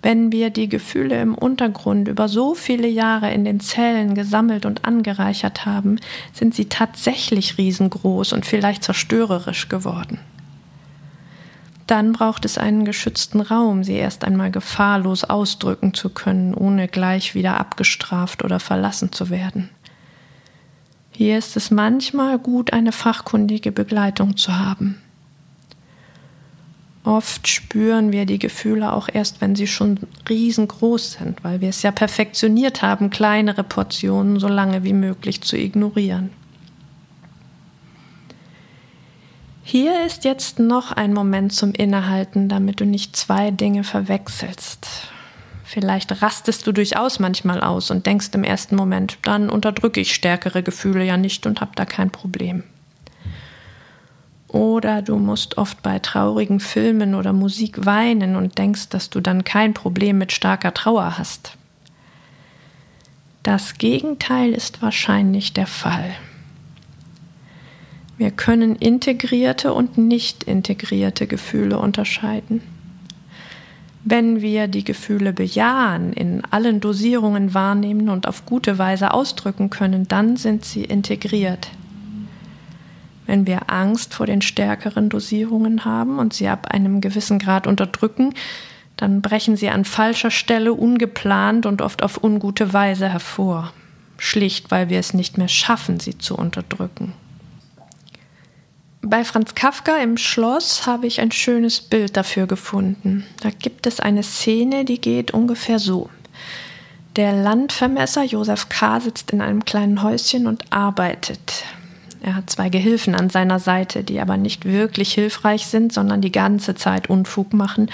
wenn 0.00 0.32
wir 0.32 0.48
die 0.48 0.70
Gefühle 0.70 1.20
im 1.20 1.34
Untergrund 1.34 2.08
über 2.08 2.26
so 2.26 2.54
viele 2.54 2.88
Jahre 2.88 3.30
in 3.32 3.44
den 3.44 3.60
Zellen 3.60 4.14
gesammelt 4.14 4.64
und 4.64 4.86
angereichert 4.86 5.66
haben, 5.66 6.00
sind 6.32 6.54
sie 6.54 6.70
tatsächlich 6.70 7.58
riesengroß 7.58 8.32
und 8.32 8.46
vielleicht 8.46 8.82
zerstörerisch 8.82 9.68
geworden 9.68 10.18
dann 11.90 12.12
braucht 12.12 12.44
es 12.44 12.58
einen 12.58 12.84
geschützten 12.84 13.40
Raum, 13.40 13.82
sie 13.82 13.94
erst 13.94 14.24
einmal 14.24 14.50
gefahrlos 14.50 15.24
ausdrücken 15.24 15.94
zu 15.94 16.10
können, 16.10 16.54
ohne 16.54 16.86
gleich 16.86 17.34
wieder 17.34 17.58
abgestraft 17.58 18.44
oder 18.44 18.60
verlassen 18.60 19.12
zu 19.12 19.30
werden. 19.30 19.70
Hier 21.10 21.36
ist 21.38 21.56
es 21.56 21.70
manchmal 21.70 22.38
gut, 22.38 22.72
eine 22.72 22.92
fachkundige 22.92 23.72
Begleitung 23.72 24.36
zu 24.36 24.56
haben. 24.56 25.02
Oft 27.04 27.48
spüren 27.48 28.12
wir 28.12 28.26
die 28.26 28.38
Gefühle 28.38 28.92
auch 28.92 29.08
erst, 29.10 29.40
wenn 29.40 29.56
sie 29.56 29.66
schon 29.66 29.98
riesengroß 30.28 31.12
sind, 31.12 31.42
weil 31.42 31.62
wir 31.62 31.70
es 31.70 31.82
ja 31.82 31.90
perfektioniert 31.90 32.82
haben, 32.82 33.08
kleinere 33.08 33.64
Portionen 33.64 34.38
so 34.38 34.46
lange 34.46 34.84
wie 34.84 34.92
möglich 34.92 35.40
zu 35.40 35.56
ignorieren. 35.56 36.30
Hier 39.70 40.06
ist 40.06 40.24
jetzt 40.24 40.58
noch 40.58 40.92
ein 40.92 41.12
Moment 41.12 41.52
zum 41.52 41.74
Innehalten, 41.74 42.48
damit 42.48 42.80
du 42.80 42.86
nicht 42.86 43.14
zwei 43.16 43.50
Dinge 43.50 43.84
verwechselst. 43.84 44.88
Vielleicht 45.62 46.22
rastest 46.22 46.66
du 46.66 46.72
durchaus 46.72 47.18
manchmal 47.18 47.60
aus 47.60 47.90
und 47.90 48.06
denkst 48.06 48.30
im 48.32 48.44
ersten 48.44 48.76
Moment, 48.76 49.18
dann 49.24 49.50
unterdrücke 49.50 50.00
ich 50.00 50.14
stärkere 50.14 50.62
Gefühle 50.62 51.04
ja 51.04 51.18
nicht 51.18 51.44
und 51.44 51.60
habe 51.60 51.72
da 51.74 51.84
kein 51.84 52.08
Problem. 52.08 52.62
Oder 54.48 55.02
du 55.02 55.18
musst 55.18 55.58
oft 55.58 55.82
bei 55.82 55.98
traurigen 55.98 56.60
Filmen 56.60 57.14
oder 57.14 57.34
Musik 57.34 57.84
weinen 57.84 58.36
und 58.36 58.56
denkst, 58.56 58.88
dass 58.88 59.10
du 59.10 59.20
dann 59.20 59.44
kein 59.44 59.74
Problem 59.74 60.16
mit 60.16 60.32
starker 60.32 60.72
Trauer 60.72 61.18
hast. 61.18 61.58
Das 63.42 63.76
Gegenteil 63.76 64.52
ist 64.52 64.80
wahrscheinlich 64.80 65.52
der 65.52 65.66
Fall. 65.66 66.14
Wir 68.18 68.32
können 68.32 68.74
integrierte 68.74 69.72
und 69.72 69.96
nicht 69.96 70.42
integrierte 70.42 71.28
Gefühle 71.28 71.78
unterscheiden. 71.78 72.62
Wenn 74.02 74.40
wir 74.42 74.66
die 74.66 74.82
Gefühle 74.82 75.32
bejahen, 75.32 76.12
in 76.12 76.42
allen 76.50 76.80
Dosierungen 76.80 77.54
wahrnehmen 77.54 78.08
und 78.08 78.26
auf 78.26 78.44
gute 78.44 78.76
Weise 78.76 79.14
ausdrücken 79.14 79.70
können, 79.70 80.08
dann 80.08 80.36
sind 80.36 80.64
sie 80.64 80.82
integriert. 80.82 81.70
Wenn 83.26 83.46
wir 83.46 83.70
Angst 83.70 84.14
vor 84.14 84.26
den 84.26 84.42
stärkeren 84.42 85.10
Dosierungen 85.10 85.84
haben 85.84 86.18
und 86.18 86.34
sie 86.34 86.48
ab 86.48 86.72
einem 86.72 87.00
gewissen 87.00 87.38
Grad 87.38 87.68
unterdrücken, 87.68 88.34
dann 88.96 89.22
brechen 89.22 89.56
sie 89.56 89.68
an 89.68 89.84
falscher 89.84 90.32
Stelle 90.32 90.72
ungeplant 90.72 91.66
und 91.66 91.82
oft 91.82 92.02
auf 92.02 92.24
ungute 92.24 92.72
Weise 92.72 93.08
hervor, 93.08 93.72
schlicht 94.16 94.72
weil 94.72 94.88
wir 94.88 94.98
es 94.98 95.14
nicht 95.14 95.38
mehr 95.38 95.46
schaffen, 95.46 96.00
sie 96.00 96.18
zu 96.18 96.34
unterdrücken. 96.36 97.12
Bei 99.10 99.24
Franz 99.24 99.54
Kafka 99.54 99.96
im 100.02 100.18
Schloss 100.18 100.86
habe 100.86 101.06
ich 101.06 101.22
ein 101.22 101.32
schönes 101.32 101.80
Bild 101.80 102.14
dafür 102.14 102.46
gefunden. 102.46 103.24
Da 103.40 103.48
gibt 103.48 103.86
es 103.86 104.00
eine 104.00 104.22
Szene, 104.22 104.84
die 104.84 105.00
geht 105.00 105.30
ungefähr 105.30 105.78
so. 105.78 106.10
Der 107.16 107.32
Landvermesser 107.32 108.22
Josef 108.24 108.68
K. 108.68 109.00
sitzt 109.00 109.30
in 109.30 109.40
einem 109.40 109.64
kleinen 109.64 110.02
Häuschen 110.02 110.46
und 110.46 110.70
arbeitet. 110.70 111.64
Er 112.20 112.34
hat 112.34 112.50
zwei 112.50 112.68
Gehilfen 112.68 113.14
an 113.14 113.30
seiner 113.30 113.60
Seite, 113.60 114.04
die 114.04 114.20
aber 114.20 114.36
nicht 114.36 114.66
wirklich 114.66 115.14
hilfreich 115.14 115.68
sind, 115.68 115.90
sondern 115.90 116.20
die 116.20 116.32
ganze 116.32 116.74
Zeit 116.74 117.08
Unfug 117.08 117.54
machen 117.54 117.90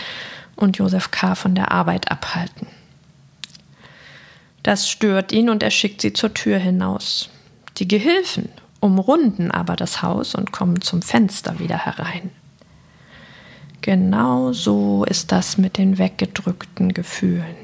und 0.57 0.79
Josef 0.79 1.13
K. 1.13 1.37
von 1.37 1.55
der 1.55 1.71
Arbeit 1.71 2.11
abhalten. 2.11 2.67
Das 4.65 4.91
stört 4.91 5.31
ihn 5.31 5.49
und 5.49 5.63
er 5.63 5.71
schickt 5.71 6.01
sie 6.01 6.13
zur 6.13 6.35
Tür 6.35 6.59
hinaus. 6.59 7.31
Die 7.79 7.87
Gehilfen 7.87 8.49
umrunden 8.85 9.51
aber 9.51 9.77
das 9.77 10.03
Haus 10.03 10.35
und 10.35 10.53
kommen 10.53 10.83
zum 10.83 11.01
Fenster 11.01 11.59
wieder 11.59 11.79
herein. 11.79 12.31
Genau 13.81 14.53
so 14.53 15.05
ist 15.05 15.33
das 15.33 15.57
mit 15.57 15.79
den 15.79 15.97
weggedrückten 15.97 16.93
Gefühlen. 16.93 17.57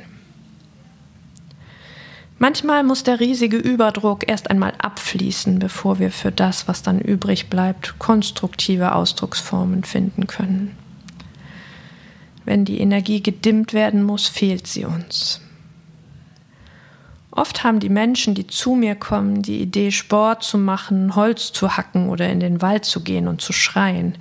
Manchmal 2.38 2.84
muss 2.84 3.02
der 3.02 3.20
riesige 3.20 3.58
Überdruck 3.58 4.26
erst 4.26 4.50
einmal 4.50 4.72
abfließen, 4.78 5.58
bevor 5.58 5.98
wir 5.98 6.10
für 6.10 6.32
das, 6.32 6.66
was 6.66 6.82
dann 6.82 6.98
übrig 6.98 7.50
bleibt, 7.50 7.98
konstruktive 7.98 8.94
Ausdrucksformen 8.94 9.84
finden 9.84 10.26
können. 10.26 10.74
Wenn 12.46 12.64
die 12.64 12.80
Energie 12.80 13.22
gedimmt 13.22 13.74
werden 13.74 14.02
muss, 14.02 14.26
fehlt 14.26 14.66
sie 14.66 14.86
uns. 14.86 15.42
Oft 17.32 17.62
haben 17.62 17.78
die 17.78 17.88
Menschen, 17.88 18.34
die 18.34 18.46
zu 18.46 18.74
mir 18.74 18.96
kommen, 18.96 19.42
die 19.42 19.60
Idee, 19.60 19.92
Sport 19.92 20.42
zu 20.42 20.58
machen, 20.58 21.14
Holz 21.14 21.52
zu 21.52 21.76
hacken 21.76 22.08
oder 22.08 22.28
in 22.28 22.40
den 22.40 22.60
Wald 22.60 22.84
zu 22.84 23.02
gehen 23.02 23.28
und 23.28 23.40
zu 23.40 23.52
schreien. 23.52 24.16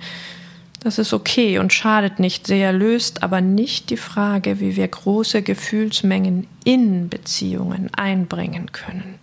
Das 0.82 0.98
ist 0.98 1.12
okay 1.12 1.58
und 1.58 1.72
schadet 1.72 2.20
nicht 2.20 2.46
sehr, 2.46 2.72
löst 2.72 3.22
aber 3.22 3.40
nicht 3.40 3.90
die 3.90 3.96
Frage, 3.98 4.60
wie 4.60 4.76
wir 4.76 4.88
große 4.88 5.42
Gefühlsmengen 5.42 6.46
in 6.64 7.08
Beziehungen 7.08 7.92
einbringen 7.94 8.72
können. 8.72 9.18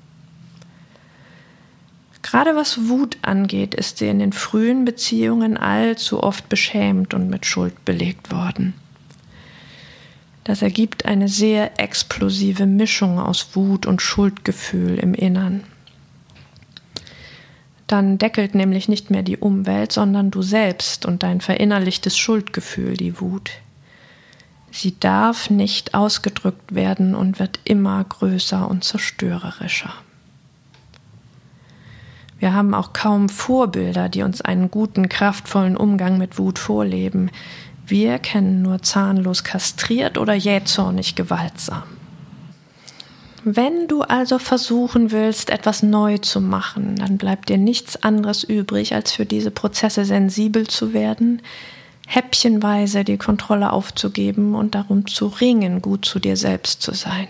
Gerade 2.22 2.56
was 2.56 2.89
Wut 2.89 3.17
angeht, 3.22 3.74
ist 3.74 4.00
sie 4.00 4.10
in 4.10 4.20
den 4.20 4.34
frühen 4.34 4.84
Beziehungen 4.84 5.56
allzu 5.56 6.22
oft 6.22 6.50
beschämt 6.50 7.13
und 7.13 7.29
mit 7.29 7.46
Schuld 7.46 7.86
belegt 7.86 8.32
worden. 8.32 8.74
Das 10.48 10.62
ergibt 10.62 11.04
eine 11.04 11.27
sehr 11.27 11.77
explosive 11.77 12.66
Mischung 12.66 13.20
aus 13.20 13.50
Wut 13.54 13.86
und 13.86 14.01
Schuldgefühl 14.01 14.98
im 14.98 15.13
Innern. 15.13 15.66
Dann 17.86 18.18
deckelt 18.18 18.56
nämlich 18.56 18.88
nicht 18.88 19.12
mehr 19.12 19.24
die 19.24 19.36
Umwelt, 19.36 19.92
sondern 19.92 20.32
du 20.32 20.42
selbst 20.42 21.06
und 21.06 21.22
dein 21.22 21.42
verinnerlichtes 21.42 22.18
Schuldgefühl 22.18 22.96
die 22.96 23.20
Wut. 23.20 23.51
Sie 24.72 24.98
darf 24.98 25.50
nicht 25.50 25.93
ausgedrückt 25.93 26.74
werden 26.74 27.13
und 27.13 27.39
wird 27.39 27.60
immer 27.65 28.02
größer 28.06 28.69
und 28.69 28.86
zerstörerischer. 28.86 29.93
Wir 32.39 32.54
haben 32.54 32.74
auch 32.74 32.93
kaum 32.93 33.28
Vorbilder, 33.28 34.08
die 34.08 34.24
uns 34.24 34.39
einen 34.39 34.72
guten, 34.72 35.10
kraftvollen 35.10 35.76
Umgang 35.76 36.17
mit 36.17 36.39
Wut 36.39 36.58
vorleben. 36.58 37.32
Wir 37.88 38.19
kennen 38.19 38.62
nur 38.62 38.82
zahnlos 38.82 39.45
kastriert 39.45 40.17
oder 40.17 40.34
jähzornig 40.34 41.15
gewaltsam. 41.15 41.84
Wenn 43.45 43.88
du 43.88 44.02
also 44.02 44.39
versuchen 44.39 45.12
willst, 45.12 45.50
etwas 45.50 45.82
neu 45.82 46.17
zu 46.17 46.41
machen, 46.41 46.97
dann 46.97 47.17
bleibt 47.17 47.47
dir 47.47 47.58
nichts 47.58 48.04
anderes 48.04 48.43
übrig, 48.43 48.93
als 48.93 49.13
für 49.13 49.26
diese 49.26 49.52
Prozesse 49.52 50.04
sensibel 50.04 50.67
zu 50.67 50.91
werden, 50.91 51.41
häppchenweise 52.08 53.06
die 53.06 53.17
Kontrolle 53.17 53.71
aufzugeben 53.71 54.54
und 54.54 54.76
darum 54.76 55.08
zu 55.08 55.28
ringen, 55.28 55.82
gut 55.82 56.04
zu 56.04 56.19
dir 56.19 56.36
selbst 56.36 56.82
zu 56.82 56.93
sein. 56.93 57.30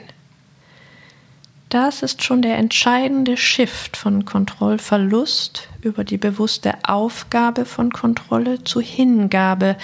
Das 1.70 2.02
ist 2.02 2.24
schon 2.24 2.41
der 2.41 2.58
entscheidende 2.58 3.38
Shift 3.38 3.96
von 3.96 4.26
Kontrollverlust 4.26 5.67
über 5.82 6.04
die 6.04 6.17
bewusste 6.17 6.74
Aufgabe 6.84 7.65
von 7.65 7.91
Kontrolle 7.91 8.63
zu 8.63 8.82
Hingabe 8.82 9.76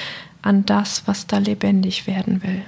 an 0.44 0.66
das, 0.66 1.08
was 1.08 1.26
da 1.26 1.40
lebendig 1.40 2.06
werden 2.06 2.44
will. 2.44 2.62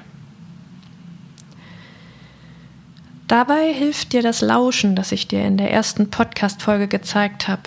Dabei 3.27 3.73
hilft 3.73 4.13
dir 4.13 4.21
das 4.21 4.41
Lauschen, 4.41 4.95
das 4.95 5.11
ich 5.11 5.27
dir 5.27 5.45
in 5.45 5.57
der 5.57 5.71
ersten 5.71 6.09
Podcast-Folge 6.09 6.87
gezeigt 6.87 7.47
habe. 7.47 7.63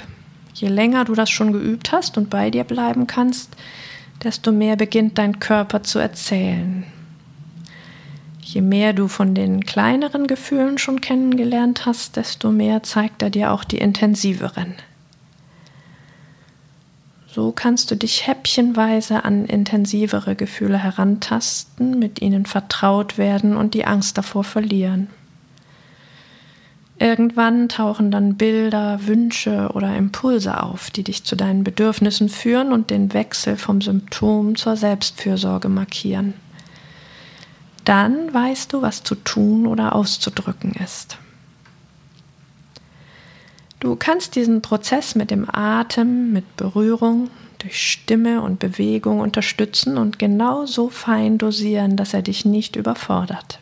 Je 0.55 0.68
länger 0.68 1.05
du 1.05 1.14
das 1.14 1.31
schon 1.31 1.53
geübt 1.53 1.92
hast 1.92 2.16
und 2.16 2.31
bei 2.31 2.51
dir 2.51 2.64
bleiben 2.64 3.07
kannst, 3.07 3.57
desto 4.23 4.51
mehr 4.51 4.77
beginnt 4.77 5.18
dein 5.18 5.38
Körper 5.38 5.83
zu 5.83 5.99
erzählen. 5.99 6.85
Je 8.40 8.61
mehr 8.62 8.92
du 8.92 9.09
von 9.09 9.35
den 9.35 9.66
kleineren 9.66 10.27
Gefühlen 10.27 10.79
schon 10.79 11.01
kennengelernt 11.01 11.87
hast, 11.87 12.16
desto 12.16 12.51
mehr 12.51 12.83
zeigt 12.83 13.21
er 13.23 13.31
dir 13.31 13.53
auch 13.53 13.62
die 13.62 13.79
intensiveren. 13.79 14.75
So 17.31 17.53
kannst 17.53 17.91
du 17.91 17.95
dich 17.95 18.27
häppchenweise 18.27 19.25
an 19.25 19.45
intensivere 19.45 20.35
Gefühle 20.35 20.79
herantasten, 20.79 21.99
mit 21.99 22.23
ihnen 22.23 22.47
vertraut 22.47 23.19
werden 23.19 23.57
und 23.57 23.75
die 23.75 23.85
Angst 23.85 24.17
davor 24.17 24.45
verlieren. 24.45 25.09
Irgendwann 26.99 27.69
tauchen 27.69 28.11
dann 28.11 28.37
Bilder, 28.37 29.07
Wünsche 29.07 29.71
oder 29.75 29.95
Impulse 29.95 30.61
auf, 30.62 30.91
die 30.91 31.05
dich 31.05 31.23
zu 31.23 31.37
deinen 31.37 31.62
Bedürfnissen 31.62 32.29
führen 32.29 32.73
und 32.73 32.91
den 32.91 33.12
Wechsel 33.12 33.57
vom 33.57 33.81
Symptom 33.81 34.57
zur 34.57 34.77
Selbstfürsorge 34.77 35.69
markieren. 35.69 36.35
Dann 37.85 38.35
weißt 38.35 38.73
du, 38.73 38.83
was 38.83 39.05
zu 39.05 39.14
tun 39.14 39.67
oder 39.67 39.95
auszudrücken 39.95 40.73
ist. 40.73 41.19
Du 43.81 43.95
kannst 43.95 44.35
diesen 44.35 44.61
Prozess 44.61 45.14
mit 45.14 45.31
dem 45.31 45.47
Atem, 45.51 46.33
mit 46.33 46.57
Berührung, 46.57 47.31
durch 47.59 47.91
Stimme 47.91 48.43
und 48.43 48.59
Bewegung 48.59 49.21
unterstützen 49.21 49.99
und 49.99 50.19
genau 50.19 50.67
so 50.67 50.88
fein 50.88 51.38
dosieren, 51.38 51.97
dass 51.97 52.14
er 52.14 52.23
dich 52.23 52.45
nicht 52.45 52.77
überfordert. 52.77 53.61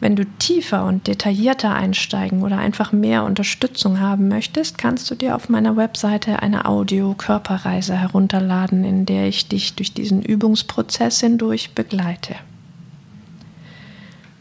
Wenn 0.00 0.16
du 0.16 0.26
tiefer 0.38 0.84
und 0.84 1.06
detaillierter 1.06 1.74
einsteigen 1.74 2.42
oder 2.42 2.58
einfach 2.58 2.92
mehr 2.92 3.24
Unterstützung 3.24 3.98
haben 3.98 4.28
möchtest, 4.28 4.76
kannst 4.76 5.10
du 5.10 5.14
dir 5.14 5.34
auf 5.34 5.48
meiner 5.48 5.76
Webseite 5.76 6.42
eine 6.42 6.66
Audio-Körperreise 6.66 7.96
herunterladen, 7.96 8.84
in 8.84 9.06
der 9.06 9.26
ich 9.26 9.48
dich 9.48 9.74
durch 9.74 9.94
diesen 9.94 10.22
Übungsprozess 10.22 11.20
hindurch 11.20 11.72
begleite. 11.74 12.36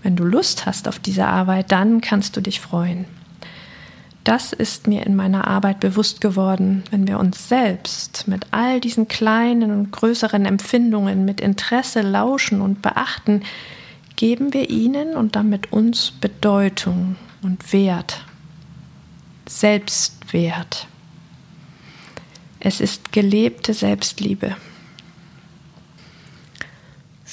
Wenn 0.06 0.16
du 0.16 0.24
Lust 0.24 0.68
hast 0.68 0.88
auf 0.88 1.00
diese 1.00 1.26
Arbeit, 1.26 1.72
dann 1.72 2.00
kannst 2.00 2.38
du 2.38 2.42
dich 2.42 2.62
freuen. 2.62 3.06
Das 4.24 4.54
ist 4.54 4.86
mir 4.86 5.04
in 5.04 5.16
meiner 5.16 5.48
Arbeit 5.48 5.80
bewusst 5.80 6.22
geworden, 6.22 6.84
wenn 6.92 7.08
wir 7.08 7.18
uns 7.18 7.50
selbst 7.50 8.28
mit 8.28 8.46
all 8.52 8.80
diesen 8.80 9.08
kleinen 9.08 9.72
und 9.72 9.92
größeren 9.92 10.46
Empfindungen 10.46 11.26
mit 11.26 11.42
Interesse 11.42 12.02
lauschen 12.02 12.62
und 12.62 12.84
beachten, 12.84 13.42
geben 14.16 14.54
wir 14.54 14.70
ihnen 14.70 15.16
und 15.16 15.36
damit 15.36 15.72
uns 15.74 16.12
Bedeutung 16.12 17.16
und 17.42 17.74
Wert, 17.74 18.24
Selbstwert. 19.50 20.86
Es 22.60 22.80
ist 22.80 23.12
gelebte 23.12 23.74
Selbstliebe. 23.74 24.56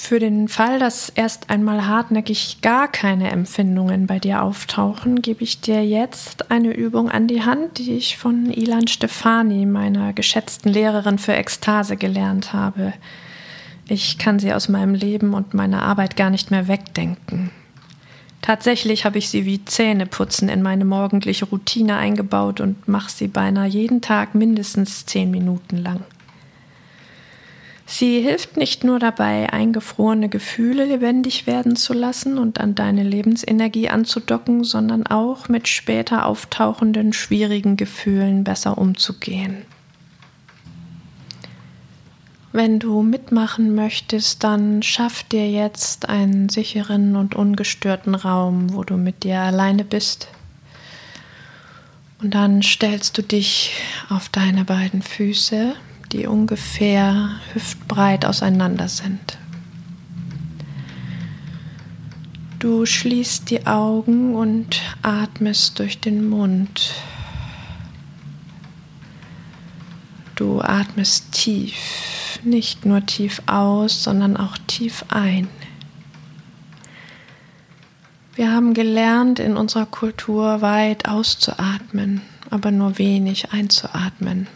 Für 0.05 0.19
den 0.19 0.49
Fall, 0.49 0.79
dass 0.79 1.07
erst 1.07 1.49
einmal 1.49 1.87
hartnäckig 1.87 2.57
gar 2.61 2.89
keine 2.89 3.31
Empfindungen 3.31 4.05
bei 4.05 4.19
dir 4.19 4.43
auftauchen, 4.43 5.21
gebe 5.21 5.45
ich 5.45 5.61
dir 5.61 5.85
jetzt 5.85 6.51
eine 6.51 6.73
Übung 6.73 7.09
an 7.09 7.29
die 7.29 7.43
Hand, 7.43 7.77
die 7.77 7.93
ich 7.93 8.17
von 8.17 8.51
Ilan 8.51 8.89
Stefani, 8.89 9.65
meiner 9.65 10.11
geschätzten 10.11 10.73
Lehrerin 10.73 11.19
für 11.19 11.31
Ekstase, 11.31 11.95
gelernt 11.95 12.51
habe. 12.51 12.91
Ich 13.87 14.17
kann 14.17 14.39
sie 14.39 14.53
aus 14.53 14.67
meinem 14.67 14.93
Leben 14.93 15.33
und 15.33 15.53
meiner 15.53 15.83
Arbeit 15.83 16.17
gar 16.17 16.29
nicht 16.29 16.51
mehr 16.51 16.67
wegdenken. 16.67 17.51
Tatsächlich 18.41 19.05
habe 19.05 19.19
ich 19.19 19.29
sie 19.29 19.45
wie 19.45 19.63
Zähneputzen 19.63 20.49
in 20.49 20.61
meine 20.61 20.83
morgendliche 20.83 21.45
Routine 21.45 21.95
eingebaut 21.95 22.59
und 22.59 22.89
mache 22.89 23.09
sie 23.09 23.29
beinahe 23.29 23.69
jeden 23.69 24.01
Tag 24.01 24.35
mindestens 24.35 25.05
zehn 25.05 25.31
Minuten 25.31 25.77
lang. 25.77 26.01
Sie 27.95 28.21
hilft 28.21 28.57
nicht 28.57 28.83
nur 28.83 28.97
dabei, 28.97 29.53
eingefrorene 29.53 30.27
Gefühle 30.27 30.85
lebendig 30.85 31.45
werden 31.45 31.75
zu 31.75 31.93
lassen 31.93 32.39
und 32.39 32.59
an 32.59 32.73
deine 32.73 33.03
Lebensenergie 33.03 33.87
anzudocken, 33.87 34.63
sondern 34.63 35.05
auch 35.05 35.47
mit 35.47 35.67
später 35.67 36.25
auftauchenden 36.25 37.13
schwierigen 37.13 37.77
Gefühlen 37.77 38.43
besser 38.43 38.79
umzugehen. 38.79 39.57
Wenn 42.51 42.79
du 42.79 43.03
mitmachen 43.03 43.75
möchtest, 43.75 44.43
dann 44.43 44.81
schaff 44.81 45.21
dir 45.21 45.47
jetzt 45.51 46.09
einen 46.09 46.49
sicheren 46.49 47.15
und 47.15 47.35
ungestörten 47.35 48.15
Raum, 48.15 48.73
wo 48.73 48.83
du 48.83 48.97
mit 48.97 49.23
dir 49.23 49.41
alleine 49.41 49.85
bist. 49.85 50.29
Und 52.23 52.33
dann 52.33 52.63
stellst 52.63 53.19
du 53.19 53.21
dich 53.21 53.75
auf 54.09 54.29
deine 54.29 54.65
beiden 54.65 55.03
Füße, 55.03 55.75
die 56.13 56.27
ungefähr 56.27 57.31
hüftbreit 57.53 58.25
auseinander 58.25 58.87
sind. 58.87 59.37
Du 62.59 62.85
schließt 62.85 63.49
die 63.49 63.67
Augen 63.67 64.35
und 64.35 64.81
atmest 65.01 65.79
durch 65.79 65.99
den 65.99 66.29
Mund. 66.29 66.93
Du 70.35 70.61
atmest 70.61 71.33
tief 71.33 72.39
nicht 72.43 72.85
nur 72.85 73.05
tief 73.05 73.41
aus, 73.47 74.03
sondern 74.03 74.37
auch 74.37 74.57
tief 74.67 75.05
ein. 75.09 75.49
Wir 78.35 78.51
haben 78.51 78.73
gelernt, 78.73 79.39
in 79.39 79.57
unserer 79.57 79.85
Kultur 79.85 80.61
weit 80.61 81.07
auszuatmen, 81.07 82.21
aber 82.49 82.71
nur 82.71 82.97
wenig 82.97 83.51
einzuatmen, 83.51 84.47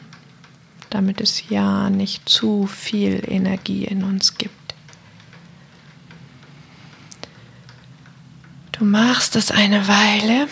damit 0.89 1.21
es 1.21 1.49
ja 1.49 1.89
nicht 1.89 2.27
zu 2.29 2.67
viel 2.67 3.21
Energie 3.27 3.85
in 3.85 4.03
uns 4.03 4.37
gibt. 4.37 4.53
Du 8.71 8.85
machst 8.85 9.35
es 9.35 9.49
eine 9.49 9.87
Weile 9.87 10.47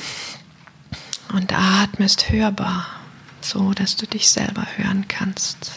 und 1.33 1.53
atmest 1.53 2.29
hörbar, 2.29 2.87
so 3.39 3.73
dass 3.73 3.95
du 3.95 4.07
dich 4.07 4.29
selber 4.29 4.65
hören 4.77 5.07
kannst. 5.07 5.71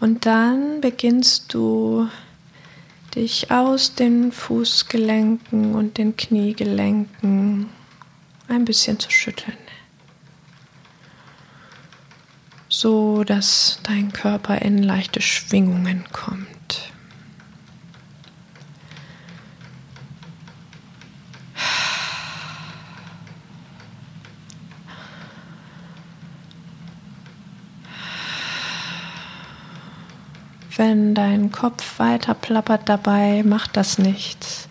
Und 0.00 0.26
dann 0.26 0.82
beginnst 0.82 1.54
du 1.54 2.10
dich 3.14 3.50
aus 3.50 3.94
den 3.94 4.32
Fußgelenken 4.32 5.74
und 5.74 5.98
den 5.98 6.16
Kniegelenken 6.16 7.68
ein 8.48 8.64
bisschen 8.64 8.98
zu 8.98 9.10
schütteln, 9.10 9.56
so 12.68 13.24
dass 13.24 13.78
dein 13.82 14.12
Körper 14.12 14.60
in 14.62 14.82
leichte 14.82 15.20
Schwingungen 15.20 16.04
kommt. 16.12 16.48
Wenn 30.76 31.14
dein 31.14 31.52
Kopf 31.52 31.98
weiter 31.98 32.34
plappert 32.34 32.88
dabei, 32.88 33.42
macht 33.44 33.76
das 33.76 33.98
nichts. 33.98 34.68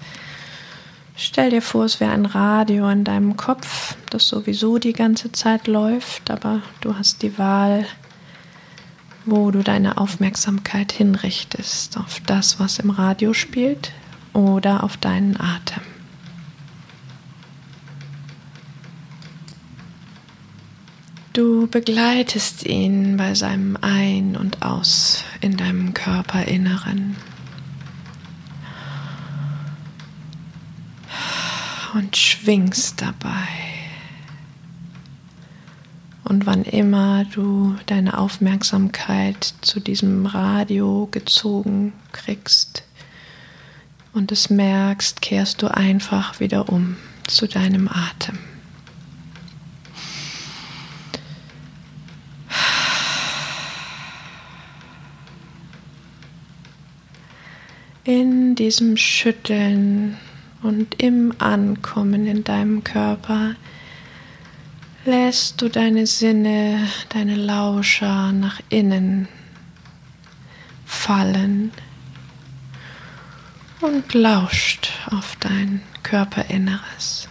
Stell 1.16 1.52
dir 1.52 1.62
vor, 1.62 1.86
es 1.86 2.00
wäre 2.00 2.12
ein 2.12 2.26
Radio 2.26 2.90
in 2.90 3.04
deinem 3.04 3.38
Kopf, 3.38 3.96
das 4.10 4.28
sowieso 4.28 4.80
die 4.80 4.94
ganze 4.94 5.32
Zeit 5.32 5.68
läuft, 5.68 6.30
aber 6.32 6.62
du 6.82 6.98
hast 6.98 7.22
die 7.22 7.38
Wahl, 7.38 7.86
wo 9.26 9.52
du 9.52 9.64
deine 9.64 9.98
Aufmerksamkeit 9.98 10.92
hinrichtest, 10.92 11.98
auf 11.98 12.20
das, 12.26 12.60
was 12.60 12.80
im 12.80 12.90
Radio 12.90 13.34
spielt 13.34 13.92
oder 14.34 14.84
auf 14.84 14.98
deinen 14.98 15.40
Atem. 15.40 15.93
Du 21.34 21.66
begleitest 21.66 22.64
ihn 22.64 23.18
bei 23.18 23.34
seinem 23.34 23.76
Ein- 23.82 24.38
und 24.38 24.62
Aus 24.62 25.24
in 25.42 25.58
deinem 25.58 25.96
Körperinneren. 25.96 27.16
Und 31.96 32.16
schwingst 32.16 33.02
dabei. 33.02 33.48
Und 36.24 36.46
wann 36.46 36.66
immer 36.66 37.26
du 37.26 37.78
deine 37.88 38.20
Aufmerksamkeit 38.20 39.56
zu 39.62 39.80
diesem 39.80 40.28
Radio 40.28 41.08
gezogen 41.10 41.94
kriegst 42.12 42.84
und 44.14 44.32
es 44.32 44.52
merkst, 44.52 45.24
kehrst 45.24 45.64
du 45.64 45.68
einfach 45.68 46.40
wieder 46.40 46.70
um 46.70 46.96
zu 47.26 47.48
deinem 47.48 47.88
Atem. 47.88 48.53
In 58.06 58.56
diesem 58.56 58.98
Schütteln 58.98 60.18
und 60.62 61.02
im 61.02 61.34
Ankommen 61.38 62.28
in 62.28 62.44
deinem 62.44 62.84
Körper 62.84 63.56
lässt 65.06 65.62
du 65.62 65.70
deine 65.70 66.06
Sinne, 66.06 66.86
deine 67.08 67.36
Lauscher 67.36 68.34
nach 68.34 68.60
innen 68.68 69.30
fallen 70.86 71.72
und 73.80 74.14
lauscht 74.14 74.92
auf 75.10 75.38
dein 75.40 75.82
Körperinneres. 76.04 77.30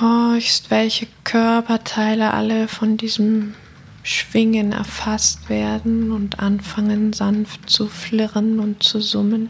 Horchst, 0.00 0.70
welche 0.70 1.08
Körperteile 1.24 2.32
alle 2.32 2.68
von 2.68 2.96
diesem 2.96 3.54
Schwingen 4.04 4.72
erfasst 4.72 5.48
werden 5.48 6.12
und 6.12 6.38
anfangen 6.38 7.14
sanft 7.14 7.70
zu 7.70 7.88
flirren 7.88 8.60
und 8.60 8.82
zu 8.82 9.00
summen. 9.00 9.48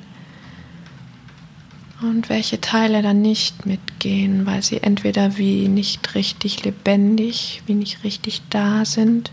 Und 2.00 2.28
welche 2.28 2.60
Teile 2.60 3.02
dann 3.02 3.20
nicht 3.20 3.66
mitgehen, 3.66 4.46
weil 4.46 4.62
sie 4.62 4.80
entweder 4.80 5.36
wie 5.38 5.68
nicht 5.68 6.14
richtig 6.14 6.64
lebendig, 6.64 7.62
wie 7.66 7.74
nicht 7.74 8.04
richtig 8.04 8.42
da 8.48 8.84
sind 8.84 9.32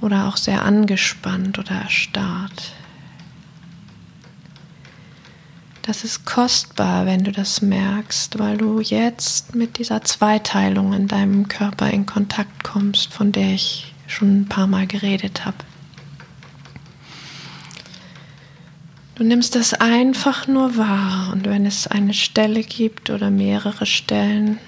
oder 0.00 0.28
auch 0.28 0.36
sehr 0.36 0.64
angespannt 0.64 1.58
oder 1.58 1.72
erstarrt. 1.72 2.72
Das 5.88 6.04
ist 6.04 6.26
kostbar, 6.26 7.06
wenn 7.06 7.24
du 7.24 7.32
das 7.32 7.62
merkst, 7.62 8.38
weil 8.38 8.58
du 8.58 8.78
jetzt 8.78 9.54
mit 9.54 9.78
dieser 9.78 10.02
Zweiteilung 10.02 10.92
in 10.92 11.08
deinem 11.08 11.48
Körper 11.48 11.88
in 11.90 12.04
Kontakt 12.04 12.62
kommst, 12.62 13.10
von 13.10 13.32
der 13.32 13.54
ich 13.54 13.94
schon 14.06 14.40
ein 14.42 14.48
paar 14.50 14.66
Mal 14.66 14.86
geredet 14.86 15.46
habe. 15.46 15.56
Du 19.14 19.24
nimmst 19.24 19.54
das 19.54 19.72
einfach 19.72 20.46
nur 20.46 20.76
wahr 20.76 21.30
und 21.32 21.46
wenn 21.46 21.64
es 21.64 21.86
eine 21.86 22.12
Stelle 22.12 22.64
gibt 22.64 23.08
oder 23.08 23.30
mehrere 23.30 23.86
Stellen, 23.86 24.58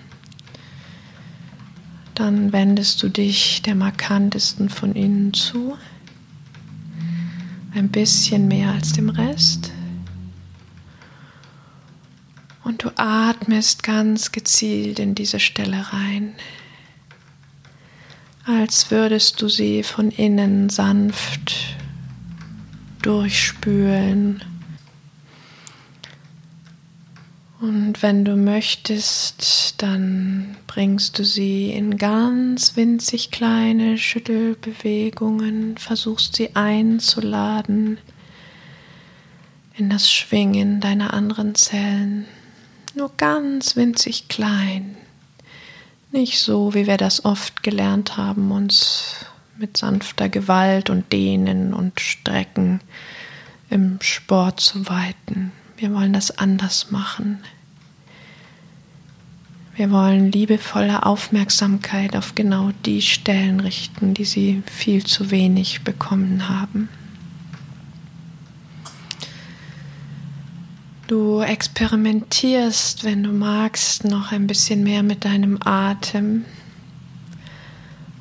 dann 2.14 2.50
wendest 2.50 3.02
du 3.02 3.10
dich 3.10 3.60
der 3.60 3.74
markantesten 3.74 4.70
von 4.70 4.94
ihnen 4.94 5.34
zu, 5.34 5.76
ein 7.74 7.90
bisschen 7.90 8.48
mehr 8.48 8.70
als 8.70 8.94
dem 8.94 9.10
Rest. 9.10 9.70
Und 12.62 12.84
du 12.84 12.90
atmest 12.96 13.82
ganz 13.82 14.32
gezielt 14.32 14.98
in 14.98 15.14
diese 15.14 15.40
Stelle 15.40 15.92
rein, 15.92 16.34
als 18.44 18.90
würdest 18.90 19.40
du 19.40 19.48
sie 19.48 19.82
von 19.82 20.10
innen 20.10 20.68
sanft 20.68 21.76
durchspülen. 23.02 24.42
Und 27.60 28.02
wenn 28.02 28.24
du 28.24 28.36
möchtest, 28.36 29.82
dann 29.82 30.56
bringst 30.66 31.18
du 31.18 31.24
sie 31.24 31.70
in 31.70 31.98
ganz 31.98 32.76
winzig 32.76 33.30
kleine 33.30 33.98
Schüttelbewegungen, 33.98 35.76
versuchst 35.76 36.36
sie 36.36 36.56
einzuladen 36.56 37.98
in 39.76 39.90
das 39.90 40.10
Schwingen 40.10 40.80
deiner 40.80 41.12
anderen 41.12 41.54
Zellen 41.54 42.26
nur 42.96 43.10
ganz 43.16 43.76
winzig 43.76 44.28
klein. 44.28 44.96
Nicht 46.12 46.40
so, 46.40 46.74
wie 46.74 46.86
wir 46.86 46.96
das 46.96 47.24
oft 47.24 47.62
gelernt 47.62 48.16
haben, 48.16 48.50
uns 48.50 49.26
mit 49.58 49.76
sanfter 49.76 50.28
Gewalt 50.28 50.90
und 50.90 51.12
Dehnen 51.12 51.74
und 51.74 52.00
Strecken 52.00 52.80
im 53.68 53.98
Sport 54.00 54.60
zu 54.60 54.88
weiten. 54.88 55.52
Wir 55.76 55.94
wollen 55.94 56.12
das 56.12 56.36
anders 56.36 56.90
machen. 56.90 57.42
Wir 59.76 59.90
wollen 59.90 60.30
liebevolle 60.32 61.06
Aufmerksamkeit 61.06 62.16
auf 62.16 62.34
genau 62.34 62.70
die 62.84 63.00
Stellen 63.00 63.60
richten, 63.60 64.12
die 64.12 64.24
sie 64.24 64.62
viel 64.70 65.06
zu 65.06 65.30
wenig 65.30 65.84
bekommen 65.84 66.48
haben. 66.48 66.88
Du 71.10 71.40
experimentierst, 71.40 73.02
wenn 73.02 73.24
du 73.24 73.32
magst, 73.32 74.04
noch 74.04 74.30
ein 74.30 74.46
bisschen 74.46 74.84
mehr 74.84 75.02
mit 75.02 75.24
deinem 75.24 75.58
Atem, 75.60 76.44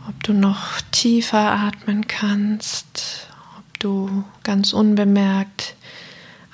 ob 0.08 0.24
du 0.24 0.34
noch 0.34 0.82
tiefer 0.90 1.52
atmen 1.52 2.08
kannst, 2.08 3.28
ob 3.60 3.80
du 3.80 4.24
ganz 4.42 4.74
unbemerkt 4.74 5.76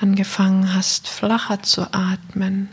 angefangen 0.02 0.74
hast, 0.74 1.08
flacher 1.08 1.64
zu 1.64 1.94
atmen 1.94 2.68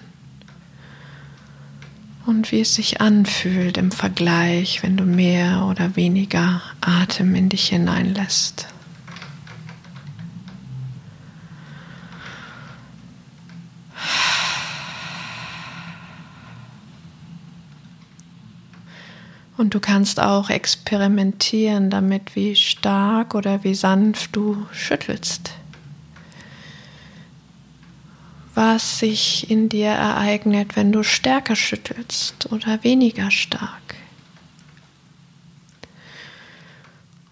und 2.27 2.51
wie 2.51 2.63
es 2.63 2.75
sich 2.75 3.01
anfühlt 3.01 3.77
im 3.77 3.93
Vergleich, 3.93 4.83
wenn 4.83 4.97
du 4.97 5.05
mehr 5.05 5.67
oder 5.71 5.95
weniger 5.95 6.63
Atem 6.81 7.37
in 7.37 7.49
dich 7.49 7.69
hineinlässt. 7.69 8.67
Und 19.57 19.75
du 19.75 19.81
kannst 19.81 20.19
auch 20.21 20.51
experimentieren 20.51 21.91
damit, 21.91 22.35
wie 22.35 22.57
stark 22.57 23.35
oder 23.35 23.65
wie 23.65 23.75
sanft 23.75 24.35
du 24.35 24.67
schüttelst 24.73 25.53
was 28.55 28.99
sich 28.99 29.51
in 29.51 29.69
dir 29.69 29.89
ereignet, 29.89 30.77
wenn 30.77 30.93
du 30.93 31.03
stärker 31.03 31.57
schüttelst 31.57 32.53
oder 32.53 32.83
weniger 32.85 33.31
stark. 33.31 33.95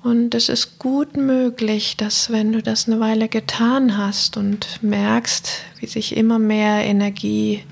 Und 0.02 0.34
es 0.34 0.48
ist 0.48 0.78
gut 0.78 1.18
möglich, 1.18 1.98
dass 1.98 2.30
wenn 2.30 2.52
du 2.52 2.62
das 2.62 2.88
eine 2.88 3.00
Weile 3.00 3.28
getan 3.28 3.98
hast 3.98 4.38
und 4.38 4.82
merkst, 4.82 5.60
wie 5.78 5.86
sich 5.86 6.16
immer 6.16 6.38
mehr 6.38 6.84
Energie 6.84 7.64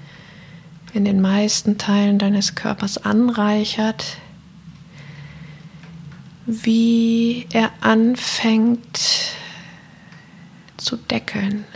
in 0.92 1.06
den 1.06 1.22
meisten 1.22 1.78
Teilen 1.78 2.18
deines 2.18 2.54
Körpers 2.54 2.98
anreichert, 2.98 4.18
wie 6.50 7.46
er 7.52 7.70
anfängt 7.82 9.34
zu 10.78 10.96
deckeln, 10.96 11.66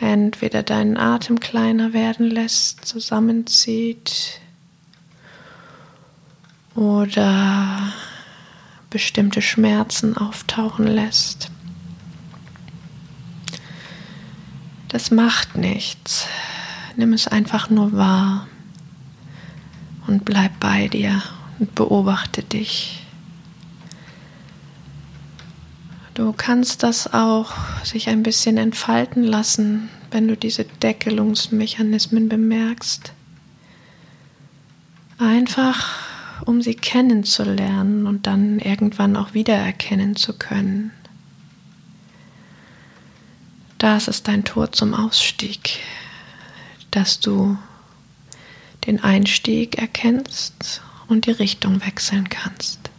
entweder 0.00 0.64
deinen 0.64 0.96
Atem 0.96 1.38
kleiner 1.38 1.92
werden 1.92 2.28
lässt, 2.28 2.84
zusammenzieht 2.84 4.40
oder 6.74 7.92
bestimmte 8.90 9.40
Schmerzen 9.40 10.16
auftauchen 10.16 10.88
lässt. 10.88 11.52
Das 14.88 15.12
macht 15.12 15.56
nichts. 15.56 16.26
Nimm 16.96 17.12
es 17.12 17.28
einfach 17.28 17.70
nur 17.70 17.92
wahr 17.92 18.48
und 20.08 20.24
bleib 20.24 20.58
bei 20.58 20.88
dir 20.88 21.22
und 21.58 21.74
beobachte 21.74 22.42
dich. 22.42 23.02
Du 26.14 26.32
kannst 26.32 26.82
das 26.82 27.12
auch 27.12 27.52
sich 27.84 28.08
ein 28.08 28.22
bisschen 28.22 28.56
entfalten 28.56 29.22
lassen, 29.22 29.90
wenn 30.10 30.26
du 30.28 30.36
diese 30.36 30.64
Deckelungsmechanismen 30.64 32.30
bemerkst. 32.30 33.12
Einfach, 35.18 35.98
um 36.46 36.62
sie 36.62 36.74
kennenzulernen 36.74 38.06
und 38.06 38.26
dann 38.26 38.58
irgendwann 38.58 39.14
auch 39.16 39.34
wiedererkennen 39.34 40.16
zu 40.16 40.32
können. 40.38 40.90
Das 43.76 44.08
ist 44.08 44.26
dein 44.26 44.44
Tor 44.44 44.72
zum 44.72 44.94
Ausstieg, 44.94 45.80
dass 46.90 47.20
du 47.20 47.58
den 48.86 49.04
Einstieg 49.04 49.76
erkennst 49.76 50.80
und 51.08 51.26
die 51.26 51.32
Richtung 51.32 51.84
wechseln 51.84 52.28
kannst. 52.28 52.90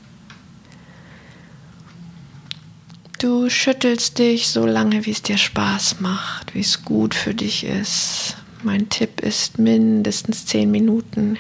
Du 3.20 3.50
schüttelst 3.50 4.20
dich 4.20 4.48
so 4.48 4.67
lange, 4.67 5.06
wie 5.08 5.12
es 5.12 5.24
dir 5.24 5.39
Spaß 5.39 6.02
macht, 6.02 6.54
wie 6.54 6.60
es 6.60 6.86
gut 6.86 7.15
für 7.15 7.34
dich 7.34 7.63
ist. 7.63 8.38
Mein 8.62 8.89
Tipp 8.89 9.22
ist 9.22 9.58
mindestens 9.58 10.46
zehn 10.46 10.70
Minuten, 10.70 11.38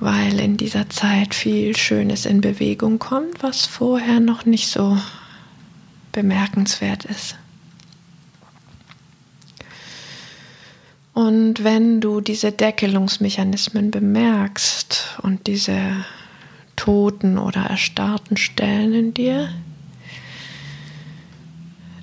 weil 0.00 0.40
in 0.40 0.56
dieser 0.56 0.90
Zeit 0.90 1.36
viel 1.36 1.76
Schönes 1.76 2.26
in 2.26 2.40
Bewegung 2.40 2.98
kommt, 2.98 3.44
was 3.44 3.66
vorher 3.66 4.18
noch 4.18 4.44
nicht 4.44 4.68
so 4.68 4.98
bemerkenswert 6.10 7.04
ist. 7.04 7.36
Und 11.14 11.62
wenn 11.62 12.00
du 12.00 12.20
diese 12.20 12.52
Deckelungsmechanismen 12.52 13.90
bemerkst 13.90 15.18
und 15.22 15.46
diese 15.46 16.04
toten 16.76 17.36
oder 17.38 17.62
erstarrten 17.62 18.36
Stellen 18.36 18.94
in 18.94 19.14
dir, 19.14 19.50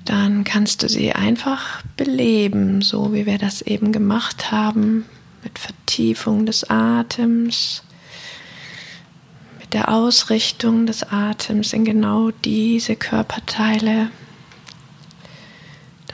dann 0.04 0.44
kannst 0.44 0.82
du 0.82 0.88
sie 0.88 1.12
einfach 1.12 1.82
beleben, 1.96 2.82
so 2.82 3.12
wie 3.12 3.26
wir 3.26 3.38
das 3.38 3.62
eben 3.62 3.92
gemacht 3.92 4.50
haben, 4.52 5.04
mit 5.42 5.58
Vertiefung 5.58 6.46
des 6.46 6.68
Atems, 6.70 7.82
mit 9.58 9.72
der 9.74 9.88
Ausrichtung 9.88 10.86
des 10.86 11.02
Atems 11.04 11.72
in 11.72 11.84
genau 11.84 12.30
diese 12.30 12.96
Körperteile, 12.96 14.10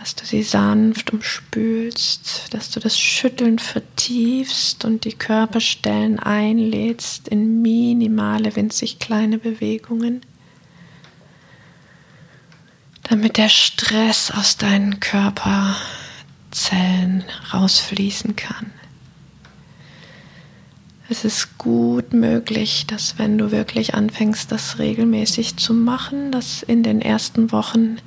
dass 0.06 0.14
du 0.14 0.24
sie 0.24 0.44
sanft 0.44 1.12
umspülst, 1.12 2.54
dass 2.54 2.70
du 2.70 2.78
das 2.78 2.96
Schütteln 2.96 3.58
vertiefst 3.58 4.84
und 4.84 5.04
die 5.04 5.14
Körperstellen 5.14 6.20
einlädst 6.20 7.26
in 7.26 7.60
minimale, 7.60 8.54
winzig 8.54 9.00
kleine 9.00 9.38
Bewegungen 9.38 10.20
damit 13.08 13.36
der 13.36 13.48
Stress 13.48 14.30
aus 14.32 14.56
deinen 14.56 15.00
Körperzellen 15.00 15.76
rausfließen 17.52 18.36
kann. 18.36 18.72
Es 21.08 21.24
ist 21.24 21.56
gut 21.56 22.12
möglich, 22.12 22.84
dass 22.88 23.16
wenn 23.16 23.38
du 23.38 23.52
wirklich 23.52 23.94
anfängst, 23.94 24.50
das 24.50 24.80
regelmäßig 24.80 25.56
zu 25.56 25.72
machen, 25.72 26.32
dass 26.32 26.64
in 26.64 26.82
den 26.82 27.00
ersten 27.00 27.52
Wochen 27.52 27.98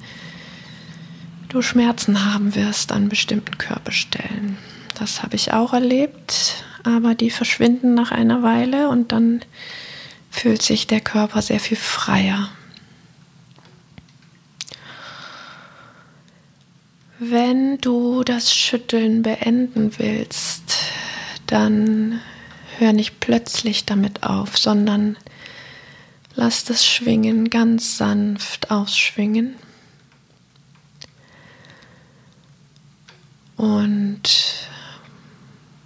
du 1.49 1.61
Schmerzen 1.61 2.31
haben 2.31 2.55
wirst 2.55 2.91
an 2.91 3.09
bestimmten 3.09 3.57
Körperstellen. 3.57 4.57
Das 4.97 5.23
habe 5.23 5.35
ich 5.35 5.53
auch 5.53 5.73
erlebt, 5.73 6.63
aber 6.83 7.15
die 7.15 7.29
verschwinden 7.29 7.93
nach 7.93 8.11
einer 8.11 8.43
Weile 8.43 8.89
und 8.89 9.11
dann 9.11 9.41
fühlt 10.31 10.61
sich 10.61 10.87
der 10.87 11.01
Körper 11.01 11.41
sehr 11.41 11.59
viel 11.59 11.77
freier. 11.77 12.49
Wenn 17.17 17.79
du 17.79 18.23
das 18.23 18.55
Schütteln 18.55 19.23
beenden 19.23 19.97
willst, 19.97 20.77
dann 21.47 22.21
hör 22.77 22.93
nicht 22.93 23.19
plötzlich 23.19 23.85
damit 23.85 24.23
auf, 24.23 24.57
sondern 24.57 25.17
lass 26.35 26.63
das 26.63 26.85
Schwingen 26.85 27.49
ganz 27.49 27.97
sanft 27.97 28.71
ausschwingen. 28.71 29.55
Und 33.59 34.21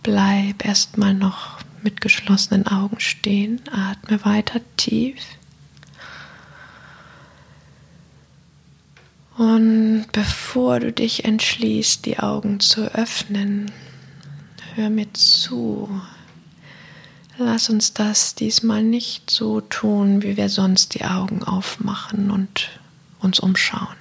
bleib 0.03 0.63
erstmal 0.63 1.15
noch 1.15 1.57
mit 1.81 2.01
geschlossenen 2.01 2.67
Augen 2.67 2.99
stehen, 2.99 3.61
atme 3.71 4.23
weiter 4.23 4.61
tief. 4.77 5.15
Und 9.37 10.05
bevor 10.11 10.81
du 10.81 10.91
dich 10.91 11.25
entschließt, 11.25 12.05
die 12.05 12.19
Augen 12.19 12.59
zu 12.59 12.93
öffnen, 12.93 13.71
hör 14.75 14.91
mir 14.91 15.11
zu. 15.13 15.89
Lass 17.39 17.71
uns 17.71 17.95
das 17.95 18.35
diesmal 18.35 18.83
nicht 18.83 19.31
so 19.31 19.61
tun, 19.61 20.21
wie 20.21 20.37
wir 20.37 20.49
sonst 20.49 20.93
die 20.93 21.05
Augen 21.05 21.43
aufmachen 21.43 22.29
und 22.29 22.69
uns 23.19 23.39
umschauen, 23.39 23.97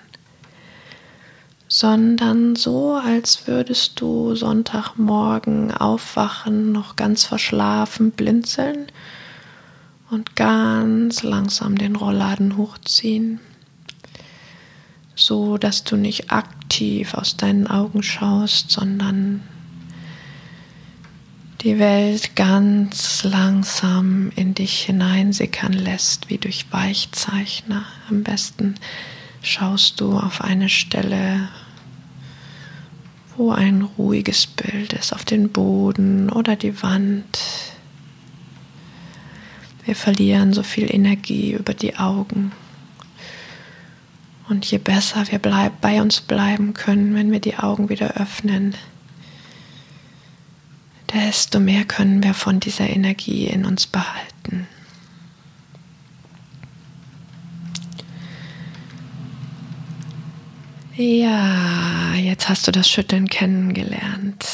sondern 1.72 2.54
so, 2.54 2.94
als 2.94 3.46
würdest 3.46 4.00
du 4.00 4.34
Sonntagmorgen 4.34 5.72
aufwachen, 5.72 6.72
noch 6.72 6.96
ganz 6.96 7.24
verschlafen, 7.24 8.10
blinzeln 8.10 8.88
und 10.10 10.36
ganz 10.36 11.22
langsam 11.22 11.78
den 11.78 11.96
Rollladen 11.96 12.56
hochziehen 12.56 13.40
so 15.14 15.58
dass 15.58 15.84
du 15.84 15.96
nicht 15.96 16.30
aktiv 16.30 17.14
aus 17.14 17.36
deinen 17.36 17.66
Augen 17.66 18.02
schaust, 18.02 18.70
sondern 18.70 19.42
die 21.60 21.78
Welt 21.78 22.34
ganz 22.34 23.22
langsam 23.22 24.32
in 24.34 24.54
dich 24.54 24.80
hineinsickern 24.80 25.72
lässt, 25.72 26.28
wie 26.28 26.38
durch 26.38 26.66
Weichzeichner. 26.72 27.84
Am 28.08 28.24
besten 28.24 28.74
schaust 29.42 30.00
du 30.00 30.18
auf 30.18 30.40
eine 30.40 30.68
Stelle, 30.68 31.48
wo 33.42 33.50
ein 33.50 33.82
ruhiges 33.98 34.46
Bild 34.46 34.92
ist, 34.92 35.12
auf 35.12 35.24
den 35.24 35.48
Boden 35.48 36.30
oder 36.30 36.54
die 36.54 36.80
Wand. 36.80 37.40
Wir 39.84 39.96
verlieren 39.96 40.52
so 40.52 40.62
viel 40.62 40.94
Energie 40.94 41.50
über 41.50 41.74
die 41.74 41.96
Augen. 41.96 42.52
Und 44.48 44.64
je 44.66 44.78
besser 44.78 45.24
wir 45.28 45.40
bleib, 45.40 45.80
bei 45.80 46.00
uns 46.00 46.20
bleiben 46.20 46.72
können, 46.72 47.16
wenn 47.16 47.32
wir 47.32 47.40
die 47.40 47.56
Augen 47.56 47.88
wieder 47.88 48.16
öffnen, 48.16 48.76
desto 51.12 51.58
mehr 51.58 51.84
können 51.84 52.22
wir 52.22 52.34
von 52.34 52.60
dieser 52.60 52.88
Energie 52.88 53.46
in 53.46 53.64
uns 53.64 53.88
behalten. 53.88 54.68
Ja, 60.94 62.12
jetzt 62.16 62.50
hast 62.50 62.68
du 62.68 62.70
das 62.70 62.86
Schütteln 62.86 63.26
kennengelernt. 63.26 64.46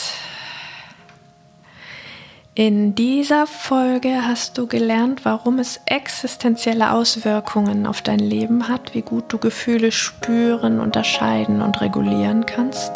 In 2.55 2.95
dieser 2.95 3.49
Folge 3.49 4.23
hast 4.23 4.57
du 4.57 4.69
gelernt, 4.69 5.25
warum 5.25 5.59
es 5.59 5.81
existenzielle 5.87 6.93
Auswirkungen 6.93 7.87
auf 7.87 8.03
dein 8.03 8.21
Leben 8.21 8.69
hat, 8.69 8.95
wie 8.95 9.03
gut 9.03 9.33
du 9.33 9.39
Gefühle 9.39 9.91
spüren, 9.91 10.79
unterscheiden 10.79 11.61
und 11.61 11.81
regulieren 11.81 12.47
kannst. 12.47 12.93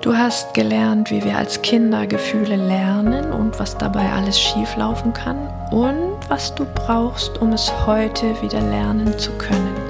Du 0.00 0.16
hast 0.16 0.54
gelernt, 0.54 1.10
wie 1.10 1.22
wir 1.22 1.36
als 1.36 1.60
Kinder 1.60 2.06
Gefühle 2.06 2.56
lernen 2.56 3.30
und 3.32 3.58
was 3.58 3.76
dabei 3.76 4.10
alles 4.10 4.40
schieflaufen 4.40 5.12
kann 5.12 5.48
und 5.70 6.18
was 6.28 6.54
du 6.54 6.64
brauchst, 6.64 7.38
um 7.38 7.52
es 7.52 7.70
heute 7.86 8.40
wieder 8.42 8.60
lernen 8.60 9.18
zu 9.18 9.32
können. 9.32 9.83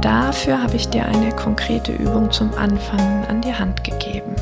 Dafür 0.00 0.62
habe 0.62 0.76
ich 0.76 0.88
dir 0.88 1.06
eine 1.06 1.32
konkrete 1.32 1.92
Übung 1.92 2.30
zum 2.30 2.52
Anfang 2.54 3.24
an 3.28 3.40
die 3.40 3.54
Hand 3.54 3.82
gegeben. 3.82 4.34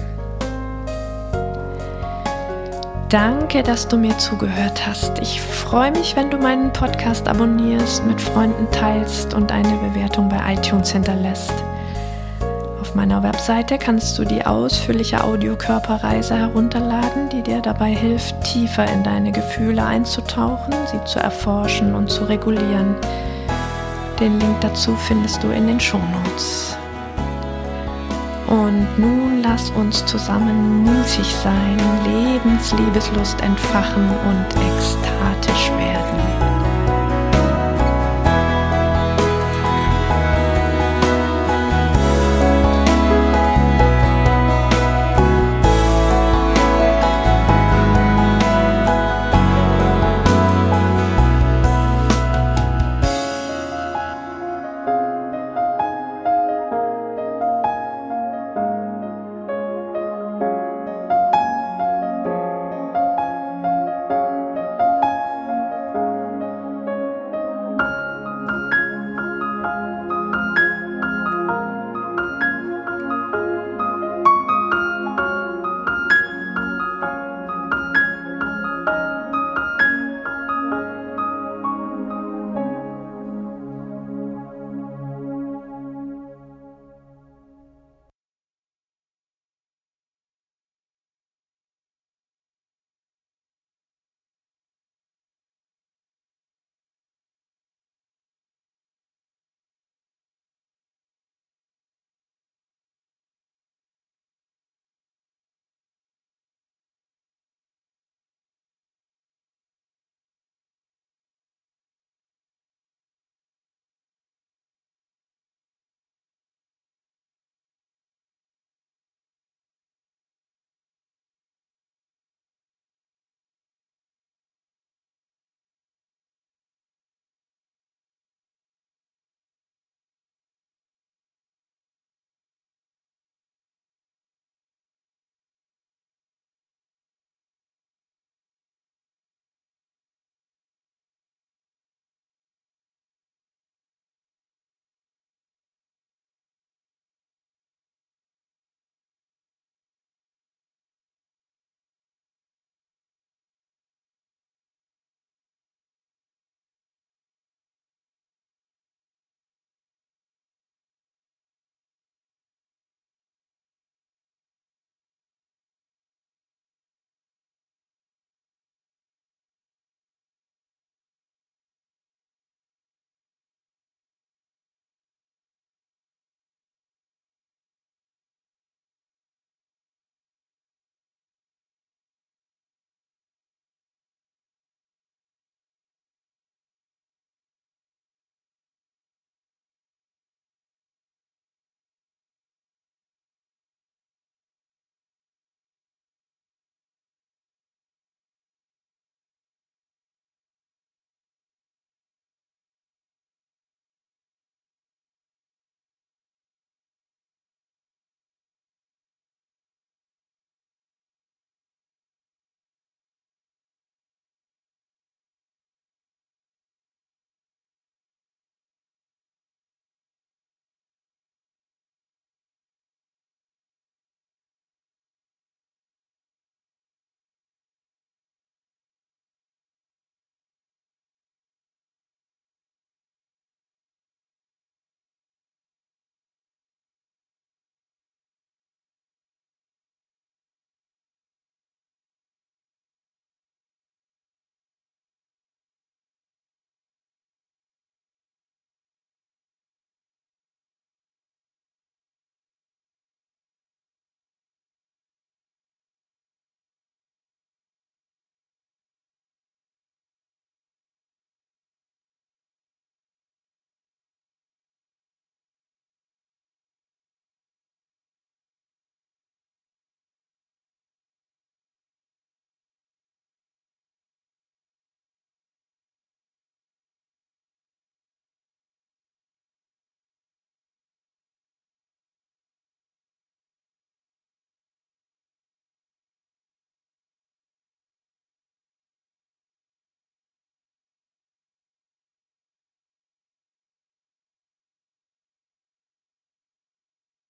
Danke, 3.09 3.63
dass 3.63 3.87
du 3.87 3.97
mir 3.97 4.19
zugehört 4.19 4.85
hast. 4.87 5.21
Ich 5.21 5.41
freue 5.41 5.93
mich, 5.93 6.17
wenn 6.17 6.31
du 6.31 6.37
meinen 6.37 6.73
Podcast 6.73 7.29
abonnierst, 7.29 8.05
mit 8.07 8.21
Freunden 8.21 8.69
teilst 8.73 9.35
und 9.35 9.53
eine 9.53 9.77
Bewertung 9.77 10.29
bei 10.29 10.55
iTunes 10.55 10.91
hinterlässt. 10.91 11.55
Auf 12.81 12.97
meiner 12.97 13.23
Webseite 13.23 13.79
kannst 13.79 14.19
du 14.19 14.25
die 14.25 14.45
ausführliche 14.45 15.23
Audiokörperreise 15.23 16.37
herunterladen, 16.37 17.29
die 17.29 17.43
dir 17.43 17.61
dabei 17.61 17.91
hilft, 17.91 18.35
tiefer 18.43 18.91
in 18.93 19.05
deine 19.05 19.31
Gefühle 19.31 19.85
einzutauchen, 19.85 20.75
sie 20.91 21.03
zu 21.05 21.21
erforschen 21.21 21.95
und 21.95 22.11
zu 22.11 22.25
regulieren. 22.25 22.97
Den 24.21 24.39
Link 24.39 24.61
dazu 24.61 24.95
findest 24.95 25.43
du 25.43 25.51
in 25.51 25.67
den 25.67 25.81
Shownotes. 25.81 26.77
Und 28.47 28.87
nun 28.99 29.43
lass 29.43 29.71
uns 29.71 30.05
zusammen 30.07 30.85
mutig 30.85 31.35
sein, 31.43 31.79
Lebensliebeslust 32.05 33.41
entfachen 33.41 34.09
und 34.09 34.47
ekstatisch 34.77 35.71
werden. 35.79 36.44